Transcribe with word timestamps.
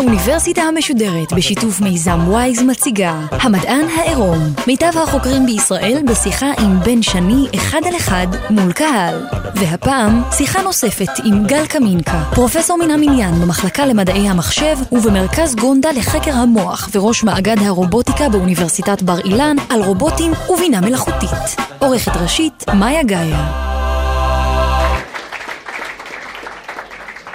האוניברסיטה 0.00 0.62
המשודרת 0.62 1.32
בשיתוף 1.32 1.80
מיזם 1.80 2.20
וויז 2.28 2.62
מציגה 2.62 3.14
המדען 3.30 3.86
העירום 3.96 4.38
מיטב 4.66 4.92
החוקרים 5.02 5.46
בישראל 5.46 6.02
בשיחה 6.06 6.46
עם 6.58 6.80
בן 6.80 7.02
שני 7.02 7.46
אחד 7.54 7.80
על 7.86 7.96
אחד 7.96 8.26
מול 8.50 8.72
קהל. 8.72 9.26
והפעם 9.54 10.22
שיחה 10.32 10.62
נוספת 10.62 11.08
עם 11.24 11.46
גל 11.46 11.66
קמינקה 11.66 12.22
פרופסור 12.34 12.78
מן 12.78 12.90
המניין 12.90 13.34
במחלקה 13.34 13.86
למדעי 13.86 14.28
המחשב 14.28 14.76
ובמרכז 14.92 15.54
גונדה 15.54 15.90
לחקר 15.92 16.32
המוח 16.34 16.88
וראש 16.92 17.24
מאגד 17.24 17.56
הרובוטיקה 17.58 18.28
באוניברסיטת 18.28 19.02
בר 19.02 19.18
אילן 19.18 19.56
על 19.68 19.82
רובוטים 19.82 20.32
ובינה 20.50 20.80
מלאכותית. 20.80 21.56
עורכת 21.78 22.16
ראשית 22.16 22.64
מאיה 22.74 23.02
גאיה 23.02 23.69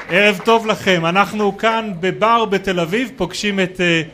ערב 0.09 0.39
טוב 0.45 0.67
לכם, 0.67 1.05
אנחנו 1.05 1.57
כאן 1.57 1.91
בבר 1.99 2.45
בתל 2.45 2.79
אביב, 2.79 3.11
פוגשים 3.15 3.59
את 3.59 3.77
uh, 3.77 4.07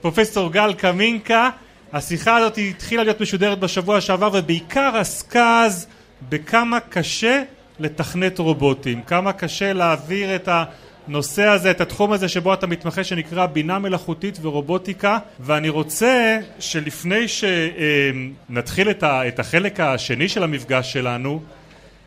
פרופסור 0.00 0.52
גל 0.52 0.72
קמינקה. 0.72 1.50
השיחה 1.92 2.36
הזאת 2.36 2.58
התחילה 2.58 3.02
להיות 3.02 3.20
משודרת 3.20 3.58
בשבוע 3.60 4.00
שעבר 4.00 4.30
ובעיקר 4.32 4.96
עסקה 4.96 5.62
אז 5.64 5.86
בכמה 6.28 6.80
קשה 6.80 7.42
לתכנת 7.78 8.38
רובוטים, 8.38 9.02
כמה 9.02 9.32
קשה 9.32 9.72
להעביר 9.72 10.36
את 10.36 10.48
הנושא 10.48 11.44
הזה, 11.44 11.70
את 11.70 11.80
התחום 11.80 12.12
הזה 12.12 12.28
שבו 12.28 12.54
אתה 12.54 12.66
מתמחה 12.66 13.04
שנקרא 13.04 13.46
בינה 13.46 13.78
מלאכותית 13.78 14.38
ורובוטיקה. 14.42 15.18
ואני 15.40 15.68
רוצה 15.68 16.38
שלפני 16.58 17.26
שנתחיל 17.28 18.90
את 19.02 19.38
החלק 19.38 19.80
השני 19.80 20.28
של 20.28 20.42
המפגש 20.42 20.92
שלנו 20.92 21.40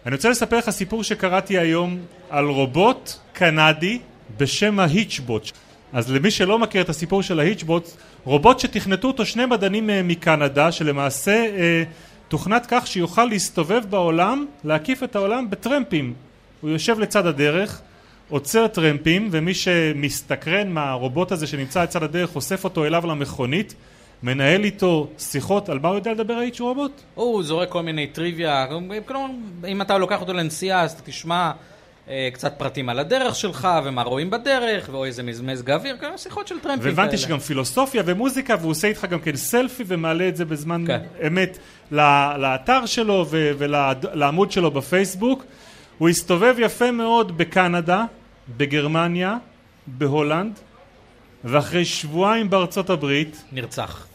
אני 0.05 0.15
רוצה 0.15 0.29
לספר 0.29 0.57
לך 0.57 0.69
סיפור 0.69 1.03
שקראתי 1.03 1.57
היום 1.57 1.97
על 2.29 2.45
רובוט 2.45 3.13
קנדי 3.33 3.99
בשם 4.37 4.79
ההיצ'בוט. 4.79 5.51
אז 5.93 6.11
למי 6.11 6.31
שלא 6.31 6.59
מכיר 6.59 6.81
את 6.81 6.89
הסיפור 6.89 7.23
של 7.23 7.39
ההיצ'בוט, 7.39 7.89
רובוט 8.23 8.59
שתכנתו 8.59 9.07
אותו 9.07 9.25
שני 9.25 9.45
מדענים 9.45 9.89
אה, 9.89 10.03
מקנדה, 10.03 10.71
שלמעשה 10.71 11.31
אה, 11.31 11.83
תוכנת 12.27 12.65
כך 12.69 12.87
שיוכל 12.87 13.25
להסתובב 13.25 13.81
בעולם, 13.89 14.45
להקיף 14.63 15.03
את 15.03 15.15
העולם 15.15 15.49
בטרמפים. 15.49 16.13
הוא 16.61 16.69
יושב 16.69 16.99
לצד 16.99 17.25
הדרך, 17.25 17.81
עוצר 18.29 18.67
טרמפים, 18.67 19.29
ומי 19.31 19.53
שמסתקרן 19.53 20.69
מהרובוט 20.69 21.31
הזה 21.31 21.47
שנמצא 21.47 21.83
לצד 21.83 22.03
הדרך, 22.03 22.35
אוסף 22.35 22.63
אותו 22.63 22.85
אליו 22.85 23.07
למכונית. 23.07 23.75
מנהל 24.23 24.63
איתו 24.63 25.07
שיחות, 25.17 25.69
על 25.69 25.79
מה 25.79 25.87
הוא 25.87 25.95
יודע 25.95 26.11
לדבר 26.11 26.33
האיץ' 26.33 26.59
רובוט? 26.59 27.01
הוא 27.15 27.43
זורק 27.43 27.69
כל 27.69 27.81
מיני 27.81 28.07
טריוויה, 28.07 28.65
כלומר, 29.05 29.27
אם 29.67 29.81
אתה 29.81 29.97
לוקח 29.97 30.21
אותו 30.21 30.33
לנסיעה 30.33 30.81
אז 30.81 30.91
אתה 30.91 31.01
תשמע 31.01 31.51
אה, 32.09 32.29
קצת 32.33 32.53
פרטים 32.57 32.89
על 32.89 32.99
הדרך 32.99 33.35
שלך, 33.35 33.67
ומה 33.85 34.01
רואים 34.01 34.29
בדרך, 34.29 34.89
ואו 34.91 35.05
איזה 35.05 35.23
מזג 35.23 35.69
האוויר, 35.69 35.97
כאלה 35.97 36.17
שיחות 36.17 36.47
של 36.47 36.59
טרמפים 36.59 36.81
כאלה. 36.81 36.95
והבנתי 36.95 37.17
שגם 37.17 37.39
פילוסופיה 37.39 38.03
ומוזיקה, 38.05 38.55
והוא 38.59 38.71
עושה 38.71 38.87
איתך 38.87 39.05
גם 39.09 39.19
כן 39.19 39.35
סלפי 39.35 39.83
ומעלה 39.87 40.27
את 40.27 40.35
זה 40.35 40.45
בזמן 40.45 40.83
כן. 40.87 40.99
אמת 41.27 41.57
לאתר 42.37 42.85
שלו 42.85 43.25
ולעמוד 43.29 44.51
שלו 44.51 44.71
בפייסבוק. 44.71 45.45
הוא 45.97 46.09
הסתובב 46.09 46.55
יפה 46.59 46.91
מאוד 46.91 47.37
בקנדה, 47.37 48.05
בגרמניה, 48.57 49.37
בהולנד, 49.87 50.59
ואחרי 51.43 51.85
שבועיים 51.85 52.49
בארצות 52.49 52.89
הברית... 52.89 53.43
נרצח. 53.51 54.07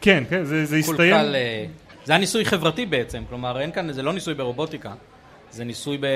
כן, 0.00 0.24
כן, 0.30 0.44
זה, 0.44 0.64
זה 0.64 0.76
הסתיים... 0.76 1.14
אה, 1.14 1.66
זה 2.04 2.12
היה 2.12 2.18
ניסוי 2.18 2.44
חברתי 2.44 2.86
בעצם, 2.86 3.22
כלומר 3.28 3.60
אין 3.60 3.72
כאן, 3.72 3.92
זה 3.92 4.02
לא 4.02 4.12
ניסוי 4.12 4.34
ברובוטיקה, 4.34 4.92
זה 5.50 5.64
ניסוי 5.64 5.98
ב, 6.00 6.06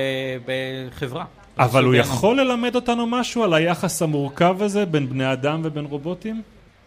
בחברה. 0.47 1.25
אבל 1.59 1.84
הוא 1.84 1.94
יכול 1.94 2.41
ללמד 2.41 2.75
אותנו 2.75 3.06
משהו 3.06 3.44
על 3.44 3.55
היחס 3.55 4.03
המורכב 4.03 4.62
הזה 4.62 4.87
בין 4.87 5.09
בני 5.09 5.32
אדם 5.32 5.60
ובין 5.65 5.84
רובוטים? 5.84 6.43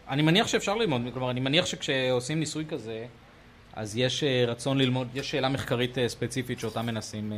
אני 0.10 0.22
מניח 0.22 0.48
שאפשר 0.48 0.76
ללמוד, 0.76 1.02
כלומר 1.14 1.32
אני 1.32 1.40
מניח 1.40 1.66
שכשעושים 1.66 2.40
ניסוי 2.40 2.66
כזה, 2.70 3.06
אז 3.74 3.98
יש 3.98 4.24
אה, 4.24 4.44
רצון 4.48 4.78
ללמוד, 4.78 5.08
יש 5.14 5.32
שאלה 5.32 5.50
מחקרית 5.50 5.98
אה, 5.98 6.10
ספציפית 6.10 6.60
שאותה 6.60 6.82
מנסים 6.82 7.34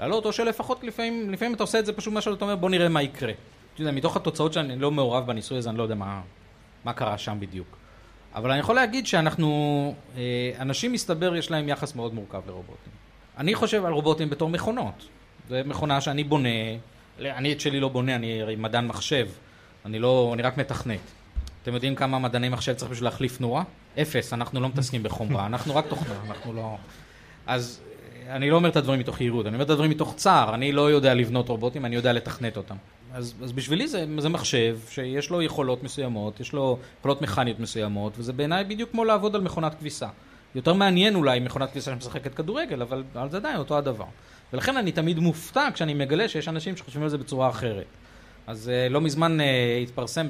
להעלות, 0.00 0.26
או 0.26 0.32
שלפחות 0.32 0.84
לפעמים, 0.84 1.30
לפעמים 1.30 1.54
אתה 1.54 1.62
עושה 1.62 1.78
את 1.78 1.86
זה 1.86 1.92
פשוט 1.92 2.14
מה 2.14 2.20
שאתה 2.20 2.44
אומר, 2.44 2.56
בוא 2.56 2.70
נראה 2.70 2.88
מה 2.88 3.02
יקרה. 3.02 3.32
אתה 3.76 3.82
יודע, 3.82 3.92
מתוך 3.92 4.16
התוצאות 4.16 4.52
שאני 4.52 4.78
לא 4.78 4.90
מעורב 4.90 5.26
בניסוי 5.26 5.58
הזה, 5.58 5.70
אני 5.70 5.78
לא 5.78 5.82
יודע 5.82 5.94
מה, 5.94 6.20
מה 6.84 6.92
קרה 6.92 7.18
שם 7.18 7.36
בדיוק. 7.40 7.76
אבל 8.34 8.50
אני 8.50 8.60
יכול 8.60 8.74
להגיד 8.74 9.06
שאנחנו, 9.06 9.94
אה, 10.16 10.22
אנשים 10.58 10.92
מסתבר 10.92 11.36
יש 11.36 11.50
להם 11.50 11.68
יחס 11.68 11.94
מאוד 11.94 12.14
מורכב 12.14 12.42
לרובוטים. 12.46 12.92
אני 13.38 13.54
חושב 13.54 13.84
על 13.84 13.92
רובוטים 13.92 14.30
בתור 14.30 14.48
מכונות. 14.48 15.08
זו 15.48 15.56
מכונה 15.64 16.00
שאני 16.00 16.24
בונה, 16.24 16.48
אני 17.20 17.52
את 17.52 17.60
שלי 17.60 17.80
לא 17.80 17.88
בונה, 17.88 18.14
אני 18.14 18.56
מדען 18.56 18.86
מחשב, 18.86 19.28
אני 19.84 19.98
לא, 19.98 20.30
אני 20.34 20.42
רק 20.42 20.58
מתכנת. 20.58 21.00
אתם 21.62 21.74
יודעים 21.74 21.94
כמה 21.94 22.18
מדעני 22.18 22.48
מחשב 22.48 22.72
צריך 22.72 22.90
בשביל 22.90 23.06
להחליף 23.06 23.40
נורה? 23.40 23.62
אפס, 24.02 24.32
אנחנו 24.32 24.60
לא 24.60 24.68
מתעסקים 24.68 25.02
בחומרה, 25.02 25.46
אנחנו 25.46 25.76
רק 25.76 25.86
תוכנה, 25.88 26.14
אנחנו 26.26 26.52
לא... 26.52 26.76
אז 27.46 27.80
אה, 28.28 28.36
אני 28.36 28.50
לא 28.50 28.56
אומר 28.56 28.68
את 28.68 28.76
הדברים 28.76 29.00
מתוך 29.00 29.20
יהירות, 29.20 29.46
אני 29.46 29.54
אומר 29.54 29.64
את 29.64 29.70
הדברים 29.70 29.90
מתוך 29.90 30.14
צער, 30.14 30.54
אני 30.54 30.72
לא 30.72 30.90
יודע 30.90 31.14
לבנות 31.14 31.48
רובוטים, 31.48 31.84
אני 31.84 31.96
יודע 31.96 32.12
לתכנת 32.12 32.56
אותם. 32.56 32.76
אז, 33.12 33.34
אז 33.42 33.52
בשבילי 33.52 33.88
זה, 33.88 34.04
זה 34.18 34.28
מחשב 34.28 34.78
שיש 34.88 35.30
לו 35.30 35.42
יכולות 35.42 35.82
מסוימות, 35.82 36.40
יש 36.40 36.52
לו 36.52 36.78
יכולות 36.98 37.22
מכניות 37.22 37.60
מסוימות, 37.60 38.12
וזה 38.18 38.32
בעיניי 38.32 38.64
בדיוק 38.64 38.90
כמו 38.90 39.04
לעבוד 39.04 39.34
על 39.34 39.40
מכונת 39.40 39.74
כביסה. 39.74 40.08
יותר 40.54 40.72
מעניין 40.72 41.14
אולי 41.14 41.40
מכונת 41.40 41.70
כביסה 41.70 41.90
שמשחקת 41.90 42.34
כדורגל, 42.34 42.82
אבל, 42.82 43.02
זה 43.30 43.36
עדיין 43.36 43.56
אותו 43.56 43.78
הדבר. 43.78 44.04
ולכן 44.52 44.76
אני 44.76 44.92
תמיד 44.92 45.18
מופתע 45.18 45.68
כשאני 45.74 45.94
מגלה 45.94 46.28
שיש 46.28 46.48
אנשים 46.48 46.76
שחושבים 46.76 47.02
על 47.02 47.08
זה 47.08 47.18
בצורה 47.18 47.48
אחרת. 47.48 47.86
אז 48.46 48.70
uh, 48.70 48.92
לא 48.92 49.00
מזמן 49.00 49.40
uh, 49.40 49.42
התפרסם, 49.82 50.26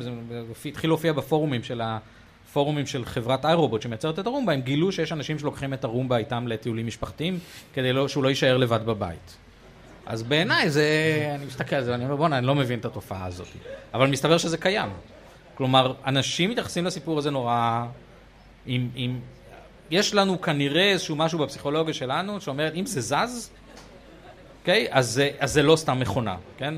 התחיל 0.64 0.90
להופיע 0.90 1.12
בפורומים 1.12 1.62
של 1.62 1.80
הפורומים 1.84 2.86
של 2.86 3.04
חברת 3.04 3.44
איי-רובוט 3.44 3.82
שמייצרת 3.82 4.18
את 4.18 4.26
הרומבה, 4.26 4.52
הם 4.52 4.60
גילו 4.60 4.92
שיש 4.92 5.12
אנשים 5.12 5.38
שלוקחים 5.38 5.74
את 5.74 5.84
הרומבה 5.84 6.16
איתם 6.16 6.48
לטיולים 6.48 6.86
משפחתיים, 6.86 7.38
כדי 7.74 7.92
לא, 7.92 8.08
שהוא 8.08 8.24
לא 8.24 8.28
יישאר 8.28 8.56
לבד 8.56 8.86
בבית. 8.86 9.36
אז 10.06 10.22
בעיניי 10.22 10.70
זה, 10.70 10.84
אני 11.34 11.44
מסתכל 11.44 11.76
על 11.76 11.84
זה 11.84 11.92
ואני 11.92 12.04
אומר 12.04 12.16
בואנה, 12.16 12.38
אני 12.38 12.46
לא 12.46 12.54
מבין 12.54 12.78
את 12.78 12.84
התופעה 12.84 13.26
הזאת. 13.26 13.48
אבל 13.94 14.06
מסתבר 14.06 14.38
שזה 14.38 14.58
קיים. 14.58 14.88
כלומר, 15.54 15.94
אנשים 16.06 16.50
מתייחסים 16.50 16.84
לסיפור 16.84 17.18
הזה 17.18 17.30
נורא... 17.30 17.86
עם, 18.66 18.88
עם... 18.94 19.20
יש 19.90 20.14
לנו 20.14 20.40
כנראה 20.40 20.92
איזשהו 20.92 21.16
משהו 21.16 21.38
בפסיכולוגיה 21.38 21.94
שלנו 21.94 22.40
שאומר, 22.40 22.74
אם 22.74 22.86
זה 22.86 23.00
זז, 23.00 23.50
אוקיי? 24.60 24.86
Okay, 24.86 24.88
אז, 24.90 25.22
אז 25.38 25.52
זה 25.52 25.62
לא 25.62 25.76
סתם 25.76 26.00
מכונה, 26.00 26.36
כן? 26.58 26.74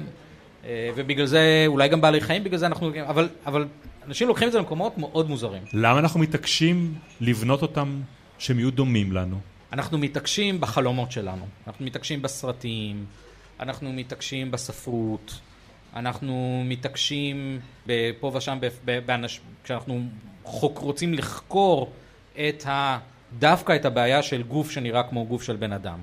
אה, 0.64 0.90
ובגלל 0.96 1.26
זה, 1.26 1.64
אולי 1.66 1.88
גם 1.88 2.00
בעלי 2.00 2.20
חיים, 2.20 2.44
בגלל 2.44 2.58
זה 2.58 2.66
אנחנו... 2.66 2.90
אבל, 3.06 3.28
אבל 3.46 3.66
אנשים 4.06 4.28
לוקחים 4.28 4.48
את 4.48 4.52
זה 4.52 4.58
למקומות 4.58 4.98
מאוד 4.98 5.28
מוזרים. 5.28 5.62
למה 5.72 5.98
אנחנו 5.98 6.20
מתעקשים 6.20 6.94
לבנות 7.20 7.62
אותם 7.62 8.00
שהם 8.38 8.58
יהיו 8.58 8.70
דומים 8.70 9.12
לנו? 9.12 9.40
אנחנו 9.72 9.98
מתעקשים 9.98 10.60
בחלומות 10.60 11.12
שלנו, 11.12 11.46
אנחנו 11.66 11.86
מתעקשים 11.86 12.22
בסרטים, 12.22 13.06
אנחנו 13.60 13.92
מתעקשים 13.92 14.50
בספרות, 14.50 15.40
אנחנו 15.96 16.62
מתעקשים 16.64 17.60
פה 18.20 18.32
ושם 18.34 18.58
באנש... 19.06 19.40
כשאנחנו 19.64 20.02
חוק... 20.44 20.78
רוצים 20.78 21.14
לחקור 21.14 21.92
את 22.34 22.66
ה... 22.66 22.98
דווקא 23.38 23.76
את 23.76 23.84
הבעיה 23.84 24.22
של 24.22 24.42
גוף 24.42 24.70
שנראה 24.70 25.02
כמו 25.02 25.26
גוף 25.26 25.42
של 25.42 25.56
בן 25.56 25.72
אדם. 25.72 25.98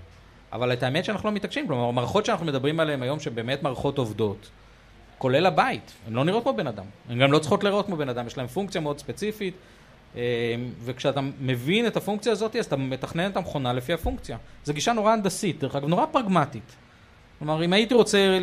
אבל 0.53 0.73
את 0.73 0.83
האמת 0.83 1.05
שאנחנו 1.05 1.29
לא 1.29 1.35
מתעקשים, 1.35 1.67
כלומר 1.67 1.83
המערכות 1.83 2.25
שאנחנו 2.25 2.45
מדברים 2.45 2.79
עליהן 2.79 3.03
היום 3.03 3.19
שהן 3.19 3.35
באמת 3.35 3.63
מערכות 3.63 3.97
עובדות, 3.97 4.49
כולל 5.17 5.45
הבית, 5.45 5.93
הן 6.07 6.13
לא 6.13 6.23
נראות 6.23 6.43
כמו 6.43 6.53
בן 6.53 6.67
אדם, 6.67 6.85
הן 7.09 7.19
גם 7.19 7.31
לא 7.31 7.39
צריכות 7.39 7.63
לראות 7.63 7.85
כמו 7.85 7.97
בן 7.97 8.09
אדם, 8.09 8.27
יש 8.27 8.37
להן 8.37 8.47
פונקציה 8.47 8.81
מאוד 8.81 8.99
ספציפית, 8.99 9.53
וכשאתה 10.83 11.21
מבין 11.39 11.87
את 11.87 11.97
הפונקציה 11.97 12.31
הזאת, 12.31 12.55
אז 12.55 12.65
אתה 12.65 12.75
מתכנן 12.75 13.31
את 13.31 13.37
המכונה 13.37 13.73
לפי 13.73 13.93
הפונקציה. 13.93 14.37
זו 14.63 14.73
גישה 14.73 14.93
נורא 14.93 15.11
הנדסית, 15.11 15.59
דרך 15.59 15.75
אגב, 15.75 15.87
נורא 15.87 16.05
פרגמטית. 16.05 16.75
כלומר, 17.39 17.65
אם 17.65 17.73
הייתי 17.73 17.93
רוצה, 17.93 18.39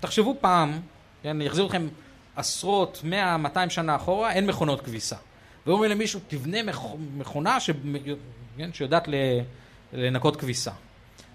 תחשבו 0.00 0.36
פעם, 0.40 0.80
כן, 1.22 1.28
אני 1.28 1.46
אחזיר 1.46 1.66
אתכם 1.66 1.88
עשרות, 2.36 3.00
מאה, 3.04 3.36
מאתיים 3.36 3.70
שנה 3.70 3.96
אחורה, 3.96 4.32
אין 4.32 4.46
מכונות 4.46 4.80
כביסה. 4.80 5.16
ואומרים 5.66 5.90
למישהו, 5.90 6.20
תבנה 6.28 6.58
מכונה 7.16 7.60
ש... 7.60 7.70
כן, 8.56 8.72
שיודעת 8.72 9.08
לנקות 9.92 10.36
כביסה. 10.36 10.70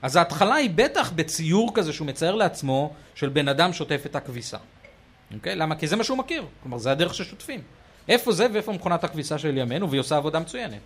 אז 0.02 0.16
ההתחלה 0.16 0.56
היא 0.56 0.70
בטח 0.76 1.12
בציור 1.12 1.72
כזה 1.74 1.94
שהוא 1.94 2.08
מצייר 2.08 2.36
לעצמו 2.36 2.94
של 3.16 3.30
בן 3.30 3.48
אדם 3.48 3.74
שוטף 3.74 4.02
את 4.06 4.16
הכביסה. 4.16 4.58
אוקיי? 5.34 5.56
למה? 5.56 5.76
כי 5.76 5.88
זה 5.88 5.96
מה 5.96 6.04
שהוא 6.04 6.18
מכיר. 6.18 6.46
כלומר, 6.64 6.78
זה 6.78 6.92
הדרך 6.92 7.14
ששוטפים. 7.14 7.62
איפה 8.12 8.32
זה 8.32 8.48
ואיפה 8.54 8.72
מכונת 8.72 9.04
הכביסה 9.04 9.38
של 9.38 9.58
ימינו, 9.58 9.90
והיא 9.90 10.00
עושה 10.00 10.18
עבודה 10.18 10.40
מצוינת. 10.40 10.80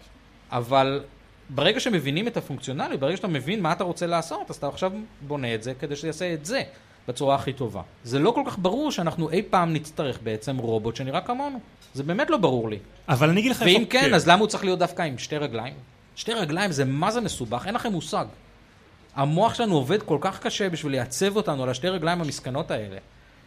אבל 0.52 1.04
ברגע 1.50 1.80
שמבינים 1.80 2.28
את 2.28 2.38
הפונקציונליות, 2.38 3.00
ברגע 3.00 3.18
שאתה 3.18 3.28
מבין 3.28 3.62
מה 3.62 3.72
אתה 3.72 3.84
רוצה 3.84 4.06
לעשות, 4.06 4.50
אז 4.50 4.56
אתה 4.56 4.68
עכשיו 4.68 4.92
בונה 5.22 5.56
את 5.56 5.64
זה 5.64 5.74
כדי 5.74 5.96
שיעשה 5.96 6.34
את 6.34 6.46
זה 6.46 6.62
בצורה 7.08 7.36
הכי 7.36 7.54
טובה. 7.54 7.82
זה 8.04 8.20
לא 8.20 8.32
כל 8.32 8.42
כך 8.46 8.60
ברור 8.60 8.92
שאנחנו 8.92 9.30
אי 9.30 9.42
פעם 9.50 9.74
נצטרך 9.74 10.20
בעצם 10.24 10.58
רובוט 10.58 10.96
שנראה 10.96 11.22
כמונו. 11.22 11.60
זה 11.94 12.04
באמת 12.04 12.30
לא 12.30 12.38
ברור 12.38 12.70
לי. 12.70 12.80
אבל 13.10 13.30
אני 13.30 13.40
אגיד 13.40 13.52
לך... 13.52 13.62
ואם 13.66 13.84
כן, 13.90 14.14
אז 14.14 14.28
למה 14.28 14.40
הוא 14.40 14.48
צריך 14.48 14.64
להיות 14.64 14.80
דווקא 14.80 15.02
עם 15.02 15.18
שתי 15.18 15.38
רגליים? 15.38 15.74
שתי 16.16 16.34
רגליים 16.34 16.72
זה 16.72 16.86
מה 16.86 17.12
זה 17.12 17.22
מסובך, 17.22 17.64
אין 17.66 17.76
לכם 17.76 17.92
מושג. 17.92 18.26
המוח 19.16 19.54
שלנו 19.54 19.76
עובד 19.76 20.04
כל 20.04 20.18
כך 20.22 20.40
קשה 20.40 20.70
בשביל 20.70 20.92
לייצב 20.92 21.36
אותנו 21.36 21.64
על 21.64 21.70
השתי 21.70 21.90
רגליים 21.90 22.22
המסכנות 22.22 22.72
האלה. 22.72 22.98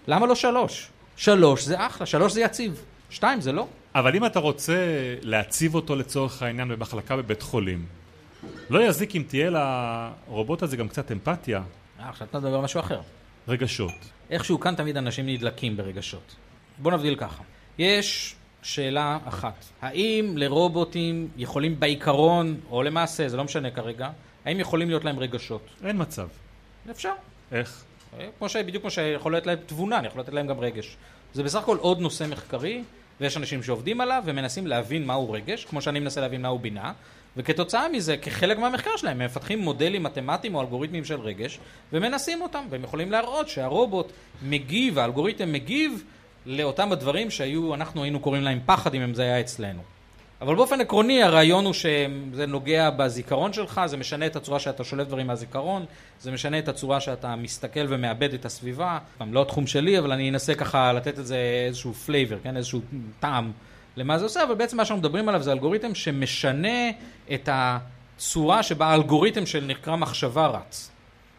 למה 0.09 0.27
לא 0.27 0.35
שלוש? 0.35 0.89
שלוש 1.17 1.65
זה 1.65 1.87
אחלה, 1.87 2.07
שלוש 2.07 2.33
זה 2.33 2.41
יציב. 2.41 2.85
שתיים 3.11 3.41
זה 3.41 3.53
לא. 3.53 3.67
אבל 3.95 4.17
אם 4.17 4.27
אתה 4.27 4.39
רוצה 4.39 4.77
להציב 5.23 5.75
אותו 5.75 5.97
לצורך 5.97 6.43
העניין 6.43 6.69
במחלקה 6.69 7.17
בבית 7.17 7.43
חולים, 7.43 7.87
לא 8.71 8.83
יזיק 8.83 9.17
אם 9.17 9.23
תהיה 9.29 9.51
לרובוט 9.51 10.63
הזה 10.63 10.77
גם 10.77 10.89
קצת 10.89 11.13
אמפתיה. 11.13 11.63
אה, 12.01 12.09
עכשיו 12.09 12.27
אתה 12.31 12.39
מדבר 12.39 12.55
על 12.55 12.61
משהו 12.61 12.81
אחר. 12.81 13.01
רגשות. 13.49 13.93
איכשהו 14.31 14.61
כאן 14.61 14.75
תמיד 14.75 14.97
אנשים 14.97 15.27
נדלקים 15.27 15.77
ברגשות. 15.77 16.37
בוא 16.79 16.93
נבדיל 16.93 17.15
ככה. 17.17 17.43
יש 17.79 18.35
שאלה 18.63 19.19
אחת, 19.25 19.65
האם 19.83 20.35
לרובוטים 20.37 21.29
יכולים 21.37 21.81
בעיקרון, 21.81 22.61
או 22.71 22.83
למעשה, 22.83 23.29
זה 23.29 23.37
לא 23.37 23.45
משנה 23.45 23.71
כרגע, 23.71 24.11
האם 24.45 24.61
יכולים 24.61 24.89
להיות 24.89 25.05
להם 25.05 25.19
רגשות? 25.19 25.69
אין 25.85 26.03
מצב. 26.03 26.29
אפשר. 26.91 27.13
איך? 27.53 27.85
כמו 28.39 28.49
ש... 28.49 28.57
בדיוק 28.57 28.83
כמו 28.83 28.91
שיכול 28.91 29.33
להיות 29.33 29.47
להם 29.47 29.59
תבונה, 29.67 29.99
אני 29.99 30.07
יכול 30.07 30.21
לתת 30.21 30.33
להם 30.33 30.47
גם 30.47 30.61
רגש. 30.61 30.97
זה 31.35 31.43
בסך 31.43 31.59
הכל 31.59 31.77
עוד 31.77 32.01
נושא 32.01 32.25
מחקרי, 32.31 32.83
ויש 33.21 33.37
אנשים 33.37 33.63
שעובדים 33.63 34.01
עליו 34.01 34.23
ומנסים 34.27 34.67
להבין 34.67 35.07
מהו 35.07 35.33
רגש, 35.33 35.65
כמו 35.65 35.83
שאני 35.83 36.01
מנסה 36.01 36.21
להבין 36.21 36.43
מהו 36.43 36.59
בינה, 36.59 36.93
וכתוצאה 37.37 37.89
מזה, 37.89 38.17
כחלק 38.17 38.59
מהמחקר 38.59 38.97
שלהם, 38.97 39.21
הם 39.21 39.27
מפתחים 39.27 39.59
מודלים 39.59 40.03
מתמטיים 40.03 40.55
או 40.55 40.61
אלגוריתמים 40.61 41.05
של 41.05 41.21
רגש, 41.21 41.59
ומנסים 41.93 42.43
אותם, 42.43 42.65
והם 42.71 42.85
יכולים 42.85 43.11
להראות 43.13 43.49
שהרובוט 43.49 44.13
מגיב, 44.43 44.99
האלגוריתם 44.99 45.53
מגיב 45.53 46.05
לאותם 46.47 46.93
הדברים 46.93 47.31
שהיו, 47.31 47.75
אנחנו 47.75 48.03
היינו 48.03 48.21
קוראים 48.21 48.43
להם 48.43 48.61
פחד 48.67 48.95
אם 48.95 49.15
זה 49.15 49.23
היה 49.23 49.41
אצלנו. 49.41 49.98
אבל 50.41 50.55
באופן 50.55 50.81
עקרוני 50.81 51.23
הרעיון 51.23 51.65
הוא 51.65 51.73
שזה 51.73 52.47
נוגע 52.47 52.91
בזיכרון 52.91 53.53
שלך, 53.53 53.81
זה 53.87 53.97
משנה 53.97 54.27
את 54.27 54.37
הצורה 54.37 54.59
שאתה 54.59 54.85
שולט 54.85 55.07
דברים 55.07 55.27
מהזיכרון, 55.27 55.85
זה 56.21 56.31
משנה 56.31 56.59
את 56.59 56.69
הצורה 56.69 57.01
שאתה 57.01 57.37
מסתכל 57.37 57.87
ומאבד 57.89 58.35
את 58.35 58.45
הסביבה. 58.45 58.99
גם 59.21 59.35
לא 59.35 59.43
התחום 59.43 59.67
שלי, 59.67 59.99
אבל 59.99 60.13
אני 60.13 60.31
אנסה 60.31 60.55
ככה 60.55 60.93
לתת 60.93 61.19
את 61.19 61.27
זה 61.27 61.39
איזשהו 61.67 61.95
flavor, 61.95 62.39
כן? 62.43 62.57
איזשהו 62.57 62.81
טעם 63.21 63.53
למה 63.97 64.19
זה 64.19 64.25
עושה, 64.25 64.43
אבל 64.43 64.55
בעצם 64.55 64.77
מה 64.77 64.85
שאנחנו 64.85 65.01
מדברים 65.01 65.29
עליו 65.29 65.43
זה 65.43 65.53
אלגוריתם 65.53 65.95
שמשנה 65.95 66.91
את 67.35 67.49
הצורה 67.53 68.63
שבה 68.63 68.87
האלגוריתם 68.87 69.47
של 69.47 69.65
נקרא 69.65 69.97
מחשבה 69.97 70.47
רץ. 70.47 70.91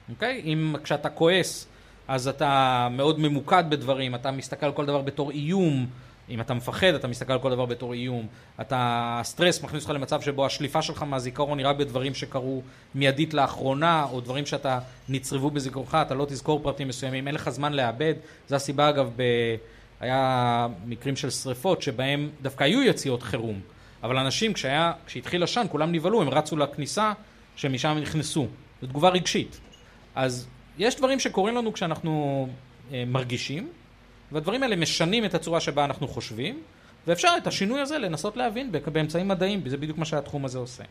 אוקיי? 0.10 0.42
אם 0.46 0.76
כשאתה 0.84 1.10
כועס, 1.10 1.68
אז 2.08 2.28
אתה 2.28 2.88
מאוד 2.92 3.20
ממוקד 3.20 3.64
בדברים, 3.70 4.16
אתה 4.16 4.32
מסתכל 4.32 4.66
על 4.66 4.72
כל 4.72 4.86
דבר 4.86 5.02
בתור 5.02 5.32
איום. 5.32 5.88
אם 6.30 6.42
אתה 6.42 6.54
מפחד, 6.54 6.88
אתה 6.88 7.08
מסתכל 7.08 7.34
על 7.34 7.40
כל 7.40 7.52
דבר 7.52 7.66
בתור 7.66 7.94
איום. 7.94 8.28
אתה, 8.62 9.22
סטרס 9.24 9.64
מכניס 9.64 9.84
אותך 9.84 9.96
למצב 9.96 10.22
שבו 10.22 10.46
השליפה 10.46 10.82
שלך 10.82 11.04
מהזיכרון 11.04 11.60
היא 11.60 11.68
רק 11.68 11.76
בדברים 11.76 12.14
שקרו 12.14 12.62
מיידית 12.96 13.34
לאחרונה, 13.34 14.06
או 14.12 14.22
דברים 14.22 14.46
שאתה 14.46 14.80
נצרבו 15.10 15.52
בזיכרונך, 15.52 15.98
אתה 16.02 16.14
לא 16.14 16.26
תזכור 16.26 16.60
פרטים 16.64 16.88
מסוימים, 16.88 17.28
אין 17.28 17.36
לך 17.36 17.50
זמן 17.50 17.74
לאבד. 17.74 18.14
זו 18.48 18.56
הסיבה 18.56 18.90
אגב, 18.90 19.12
ב... 19.16 19.24
היה 20.00 20.68
מקרים 20.86 21.16
של 21.16 21.30
שריפות 21.30 21.82
שבהם 21.82 22.30
דווקא 22.42 22.64
היו 22.64 22.84
יציאות 22.84 23.24
חירום, 23.24 23.60
אבל 24.04 24.18
אנשים 24.18 24.54
כשהיה, 24.54 24.92
כשהתחיל 25.06 25.44
עשן 25.44 25.66
כולם 25.70 25.92
נבהלו, 25.92 26.22
הם 26.22 26.30
רצו 26.30 26.58
לכניסה 26.58 27.14
שמשם 27.56 27.98
נכנסו. 28.02 28.48
זו 28.82 28.88
תגובה 28.88 29.10
רגשית. 29.10 29.60
אז 30.16 30.48
יש 30.78 30.96
דברים 30.96 31.20
שקורים 31.20 31.56
לנו 31.56 31.74
כשאנחנו 31.74 32.48
אה, 32.92 33.04
מרגישים, 33.08 33.70
והדברים 34.32 34.64
האלה 34.64 34.76
משנים 34.76 35.26
את 35.26 35.34
הצורה 35.34 35.60
שבה 35.60 35.86
אנחנו 35.86 36.08
חושבים, 36.08 36.62
ואפשר 37.08 37.30
את 37.38 37.48
השינוי 37.48 37.82
הזה 37.82 37.98
לנסות 37.98 38.38
להבין 38.38 38.72
באמצעים 38.72 39.28
מדעיים, 39.28 39.70
זה 39.70 39.78
בדיוק 39.78 39.98
מה 39.98 40.06
שהתחום 40.06 40.46
הזה 40.46 40.58
עושה. 40.58 40.84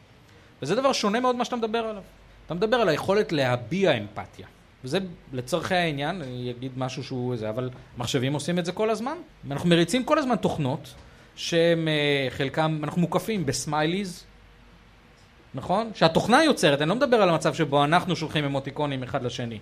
וזה 0.62 0.74
דבר 0.74 0.92
שונה 0.92 1.20
מאוד 1.20 1.34
ממה 1.34 1.44
שאתה 1.44 1.56
מדבר 1.56 1.78
עליו. 1.78 2.02
אתה 2.46 2.54
מדבר 2.54 2.76
על 2.76 2.88
היכולת 2.88 3.32
להביע 3.32 3.92
אמפתיה. 3.98 4.46
וזה 4.84 4.98
לצורכי 5.32 5.74
העניין, 5.74 6.22
אני 6.22 6.50
אגיד 6.50 6.72
משהו 6.76 7.04
שהוא 7.04 7.36
זה, 7.36 7.50
אבל 7.50 7.70
מחשבים 7.98 8.32
עושים 8.32 8.58
את 8.58 8.64
זה 8.64 8.72
כל 8.72 8.90
הזמן. 8.90 9.16
אנחנו 9.50 9.68
מריצים 9.68 10.04
כל 10.04 10.18
הזמן 10.18 10.36
תוכנות 10.36 10.94
שהם 11.36 11.88
אה, 11.88 12.26
חלקם, 12.30 12.80
אנחנו 12.82 13.00
מוקפים 13.00 13.46
בסמייליז, 13.46 14.24
נכון? 15.54 15.90
שהתוכנה 15.94 16.44
יוצרת, 16.44 16.80
אני 16.80 16.88
לא 16.88 16.94
מדבר 16.94 17.22
על 17.22 17.28
המצב 17.28 17.54
שבו 17.54 17.84
אנחנו 17.84 18.16
שולחים 18.16 18.44
אמוטיקונים 18.44 19.02
אחד 19.02 19.22
לשני. 19.22 19.58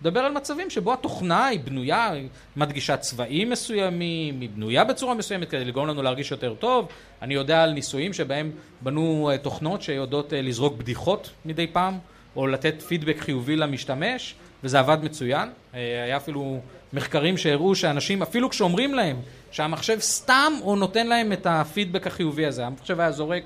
מדבר 0.00 0.20
על 0.20 0.32
מצבים 0.32 0.70
שבו 0.70 0.92
התוכנה 0.92 1.46
היא 1.46 1.60
בנויה, 1.60 2.10
היא 2.10 2.28
מדגישה 2.56 2.96
צבעים 2.96 3.50
מסוימים, 3.50 4.40
היא 4.40 4.48
בנויה 4.54 4.84
בצורה 4.84 5.14
מסוימת 5.14 5.50
כדי 5.50 5.64
לגרום 5.64 5.88
לנו 5.88 6.02
להרגיש 6.02 6.30
יותר 6.30 6.54
טוב. 6.54 6.88
אני 7.22 7.34
יודע 7.34 7.62
על 7.62 7.72
ניסויים 7.72 8.12
שבהם 8.12 8.50
בנו 8.80 9.30
אה, 9.32 9.38
תוכנות 9.38 9.82
שיודעות 9.82 10.32
אה, 10.32 10.42
לזרוק 10.42 10.76
בדיחות 10.76 11.30
מדי 11.44 11.66
פעם, 11.66 11.98
או 12.36 12.46
לתת 12.46 12.82
פידבק 12.82 13.16
חיובי 13.18 13.56
למשתמש, 13.56 14.34
וזה 14.64 14.78
עבד 14.78 14.98
מצוין. 15.02 15.48
אה, 15.74 16.02
היה 16.04 16.16
אפילו 16.16 16.60
מחקרים 16.92 17.36
שהראו 17.36 17.74
שאנשים, 17.74 18.22
אפילו 18.22 18.50
כשאומרים 18.50 18.94
להם 18.94 19.16
שהמחשב 19.50 20.00
סתם 20.00 20.52
או 20.62 20.76
נותן 20.76 21.06
להם 21.06 21.32
את 21.32 21.46
הפידבק 21.50 22.06
החיובי 22.06 22.46
הזה, 22.46 22.66
המחשב 22.66 23.00
היה 23.00 23.12
זורק 23.12 23.42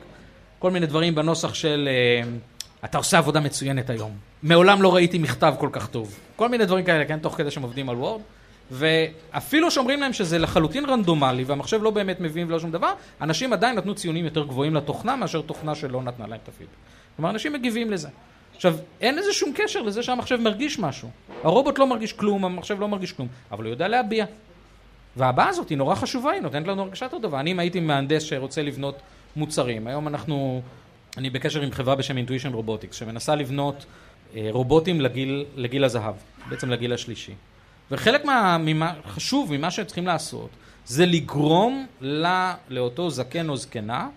כל 0.59 0.71
מיני 0.71 0.87
דברים 0.87 1.15
בנוסח 1.15 1.55
של 1.55 1.89
אתה 2.85 2.99
עושה 2.99 3.19
עבודה 3.19 3.41
מצוינת 3.41 3.91
היום. 3.91 4.13
מעולם 4.43 4.83
לא 4.83 4.95
ראיתי 4.95 5.19
מכתב 5.19 5.55
כל 5.59 5.69
כך 5.73 5.87
טוב. 5.87 6.19
כל 6.37 6.49
מיני 6.49 6.67
דברים 6.67 6.85
כאלה, 6.85 7.05
כן? 7.05 7.19
תוך 7.19 7.35
כדי 7.37 7.51
שהם 7.51 7.63
עובדים 7.63 7.89
על 7.89 7.97
וורד. 7.97 8.21
ואפילו 8.71 9.71
שאומרים 9.71 10.01
להם 10.01 10.13
שזה 10.13 10.39
לחלוטין 10.39 10.85
רנדומלי 10.85 11.45
והמחשב 11.45 11.83
לא 11.83 11.91
באמת 11.91 12.21
מבין 12.21 12.47
ולא 12.49 12.61
שום 12.61 12.71
דבר, 12.71 12.93
אנשים 13.21 13.53
עדיין 13.53 13.77
נתנו 13.77 13.95
ציונים 13.95 14.25
יותר 14.25 14.45
גבוהים 14.45 14.75
לתוכנה 14.75 15.17
מאשר 15.17 15.41
תוכנה 15.41 15.75
שלא 15.75 16.03
נתנה 16.03 16.27
להם 16.27 16.39
את 16.43 16.49
הפידבק. 16.49 16.73
כלומר, 17.17 17.31
אנשים 17.31 17.53
מגיבים 17.53 17.91
לזה. 17.91 18.09
עכשיו, 18.57 18.77
אין 19.01 19.17
לזה 19.17 19.33
שום 19.33 19.53
קשר 19.55 19.83
לזה 19.83 20.03
שהמחשב 20.03 20.37
מרגיש 20.37 20.79
משהו. 20.79 21.09
הרובוט 21.45 21.79
לא 21.79 21.87
מרגיש 21.87 22.13
כלום, 22.13 22.45
המחשב 22.45 22.81
לא 22.81 22.89
מרגיש 22.89 23.13
כלום, 23.13 23.29
אבל 23.51 23.65
הוא 23.65 23.71
יודע 23.71 23.89
להביע. 23.89 24.25
והבעה 25.17 25.49
הזאת 25.49 25.69
היא 25.69 25.79
נורא 25.79 25.95
חשובה, 25.95 26.31
היא 26.31 26.41
נותנת 26.41 26.67
לנו 26.67 26.83
הרגשה 26.83 27.09
טובה. 27.09 27.41
אני 27.41 27.53
אם 27.53 27.59
הייתי 27.59 27.81
מהנדס 27.81 28.23
שרוצה 28.23 28.63
לבנות 28.63 28.99
מוצרים, 29.37 29.87
היום 29.87 30.09
אנחנו 30.09 30.63
אני 31.17 31.31
בקשר 31.31 31.63
עם 31.63 31.73
חברה 31.73 31.95
בשם 31.95 32.17
אינטואישן 32.17 32.53
רובוטיקס, 32.53 32.97
שמנסה 32.97 33.35
לבנות 33.35 33.87
אה, 34.37 34.49
רובוטים 34.51 35.01
לגיל, 35.01 35.45
לגיל 35.57 35.85
הזהב, 35.85 36.15
בעצם 36.49 36.71
לגיל 36.71 36.93
השלישי. 36.93 37.35
וחלק 37.91 38.25
מה, 38.25 38.59
ממה, 38.59 38.93
חשוב 39.07 39.57
ממה 39.57 39.71
שהם 39.71 39.85
צריכים 39.85 40.07
לעשות, 40.07 40.51
זה 40.87 41.07
לגרום 41.07 41.87
לה, 42.01 42.55
לאותו 42.69 43.11
זקן 43.11 43.49
או 43.49 43.57
זקנה, 43.57 44.09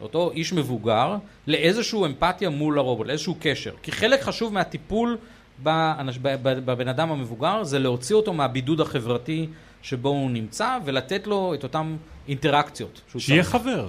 לאותו 0.00 0.30
איש 0.30 0.52
מבוגר, 0.52 1.16
לאיזושהי 1.46 2.04
אמפתיה 2.04 2.50
מול 2.50 2.78
הרובוט, 2.78 3.06
לאיזשהו 3.06 3.36
קשר. 3.40 3.74
כי 3.82 3.92
חלק 3.92 4.22
חשוב 4.22 4.52
מהטיפול 4.52 5.18
בבן 5.62 6.88
אדם 6.88 7.10
המבוגר 7.10 7.64
זה 7.64 7.78
להוציא 7.78 8.16
אותו 8.16 8.32
מהבידוד 8.32 8.80
החברתי 8.80 9.46
שבו 9.82 10.08
הוא 10.08 10.30
נמצא 10.30 10.78
ולתת 10.84 11.26
לו 11.26 11.54
את 11.54 11.62
אותן 11.62 11.96
אינטראקציות. 12.28 13.00
שיהיה 13.18 13.42
צריך. 13.42 13.54
חבר. 13.54 13.88